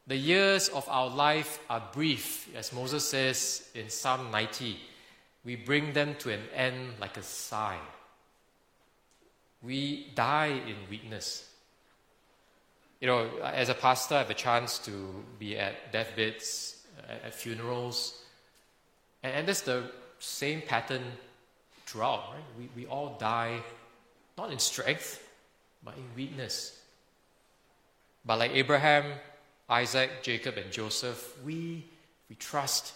The 0.08 0.18
years 0.18 0.70
of 0.70 0.88
our 0.88 1.10
life 1.10 1.60
are 1.70 1.82
brief, 1.94 2.54
as 2.56 2.72
Moses 2.72 3.08
says 3.08 3.70
in 3.74 3.90
Psalm 3.90 4.30
90. 4.32 4.78
We 5.44 5.56
bring 5.56 5.94
them 5.94 6.16
to 6.20 6.32
an 6.32 6.42
end 6.54 6.94
like 7.00 7.18
a 7.18 7.24
sigh. 7.24 7.80
We 9.66 10.08
die 10.16 10.62
in 10.68 10.76
weakness. 10.90 11.50
You 13.02 13.08
know, 13.08 13.30
as 13.44 13.70
a 13.70 13.74
pastor, 13.74 14.16
I 14.16 14.20
have 14.20 14.30
a 14.30 14.36
chance 14.36 14.80
to 14.80 15.24
be 15.40 15.58
at 15.58 15.92
deathbeds, 15.92 16.86
at 17.24 17.34
funerals, 17.34 18.22
and, 19.24 19.34
and 19.34 19.48
that's 19.48 19.62
the 19.62 19.92
same 20.20 20.62
pattern 20.62 21.04
throughout, 21.86 22.34
right? 22.34 22.44
We, 22.58 22.70
we 22.76 22.88
all 22.88 23.18
die 23.20 23.62
not 24.38 24.52
in 24.52 24.60
strength, 24.60 25.28
but 25.84 25.96
in 25.98 26.04
weakness. 26.16 26.80
But 28.26 28.40
like 28.40 28.52
Abraham, 28.52 29.06
Isaac, 29.70 30.24
Jacob, 30.24 30.58
and 30.58 30.72
Joseph, 30.72 31.36
we, 31.44 31.86
we 32.30 32.36
trust 32.36 32.94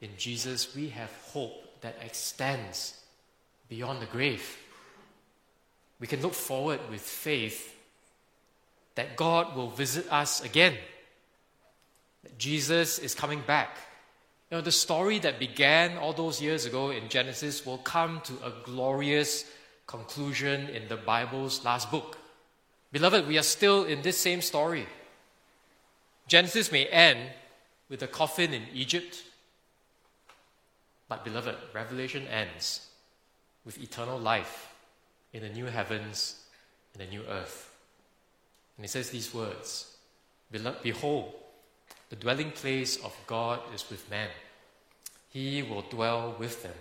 in 0.00 0.10
Jesus. 0.16 0.74
We 0.74 0.88
have 0.90 1.10
hope 1.32 1.80
that 1.80 1.96
extends 2.04 2.98
beyond 3.68 4.00
the 4.02 4.06
grave. 4.06 4.56
We 6.02 6.08
can 6.08 6.20
look 6.20 6.34
forward 6.34 6.80
with 6.90 7.00
faith 7.00 7.76
that 8.96 9.14
God 9.14 9.54
will 9.54 9.70
visit 9.70 10.12
us 10.12 10.42
again, 10.42 10.74
that 12.24 12.36
Jesus 12.38 12.98
is 12.98 13.14
coming 13.14 13.40
back. 13.46 13.76
You 14.50 14.56
know, 14.56 14.62
the 14.62 14.72
story 14.72 15.20
that 15.20 15.38
began 15.38 15.96
all 15.98 16.12
those 16.12 16.42
years 16.42 16.66
ago 16.66 16.90
in 16.90 17.08
Genesis 17.08 17.64
will 17.64 17.78
come 17.78 18.20
to 18.22 18.32
a 18.44 18.52
glorious 18.64 19.44
conclusion 19.86 20.68
in 20.70 20.88
the 20.88 20.96
Bible's 20.96 21.64
last 21.64 21.88
book. 21.88 22.18
Beloved, 22.90 23.28
we 23.28 23.38
are 23.38 23.44
still 23.44 23.84
in 23.84 24.02
this 24.02 24.18
same 24.18 24.40
story. 24.40 24.88
Genesis 26.26 26.72
may 26.72 26.86
end 26.86 27.30
with 27.88 28.02
a 28.02 28.08
coffin 28.08 28.52
in 28.52 28.64
Egypt, 28.74 29.22
but 31.08 31.24
beloved, 31.24 31.54
Revelation 31.72 32.26
ends 32.26 32.88
with 33.64 33.80
eternal 33.80 34.18
life 34.18 34.71
in 35.32 35.42
the 35.42 35.48
new 35.48 35.66
heavens 35.66 36.42
and 36.92 37.02
the 37.02 37.10
new 37.10 37.22
earth. 37.28 37.72
And 38.76 38.84
he 38.84 38.88
says 38.88 39.10
these 39.10 39.32
words 39.32 39.96
Behold, 40.82 41.32
the 42.10 42.16
dwelling 42.16 42.50
place 42.50 42.96
of 43.02 43.16
God 43.26 43.60
is 43.74 43.88
with 43.88 44.10
men. 44.10 44.28
He 45.30 45.62
will 45.62 45.82
dwell 45.82 46.36
with 46.38 46.62
them. 46.62 46.74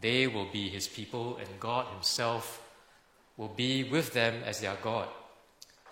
They 0.00 0.26
will 0.26 0.46
be 0.52 0.68
his 0.68 0.88
people, 0.88 1.38
and 1.38 1.48
God 1.60 1.86
himself 1.92 2.62
will 3.36 3.48
be 3.48 3.84
with 3.84 4.12
them 4.12 4.42
as 4.44 4.60
their 4.60 4.76
God. 4.82 5.08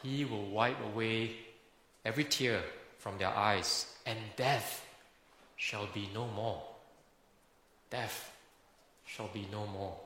He 0.02 0.24
will 0.24 0.46
wipe 0.46 0.80
away 0.84 1.36
every 2.04 2.24
tear 2.24 2.62
from 2.98 3.18
their 3.18 3.28
eyes, 3.28 3.86
and 4.04 4.18
death 4.36 4.86
shall 5.56 5.86
be 5.86 6.08
no 6.14 6.26
more. 6.28 6.62
Death 7.90 8.30
shall 9.06 9.28
be 9.28 9.46
no 9.50 9.66
more. 9.66 9.96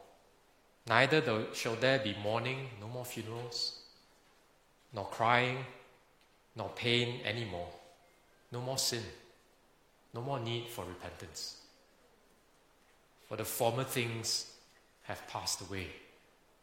Neither 0.87 1.47
shall 1.55 1.77
there 1.77 1.99
be 1.99 2.15
mourning, 2.23 2.69
no 2.81 2.89
more 2.89 3.05
funerals, 3.05 3.81
nor 4.93 5.07
crying, 5.07 5.59
nor 6.57 6.69
pain 6.71 7.21
anymore 7.25 7.69
no 8.55 8.61
more 8.61 8.79
sin. 8.79 9.03
No 10.15 10.23
more 10.23 10.39
need 10.39 10.69
for 10.69 10.85
repentance. 10.85 11.57
For 13.29 13.37
the 13.37 13.45
former 13.45 13.83
things 13.83 14.53
have 15.03 15.27
passed 15.27 15.61
away. 15.61 15.89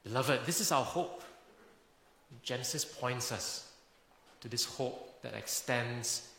Beloved, 0.05 0.45
this 0.45 0.61
is 0.61 0.71
our 0.71 0.85
hope. 0.85 1.21
Genesis 2.43 2.85
points 2.85 3.33
us 3.33 3.69
to 4.39 4.47
this 4.47 4.63
hope 4.63 5.21
that 5.21 5.33
extends 5.33 6.29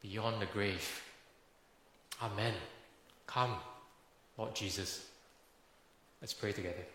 beyond 0.00 0.40
the 0.40 0.46
grave. 0.46 1.02
Amen. 2.22 2.54
Come, 3.26 3.56
Lord 4.38 4.54
Jesus. 4.54 5.06
Let's 6.22 6.32
pray 6.32 6.52
together. 6.52 6.93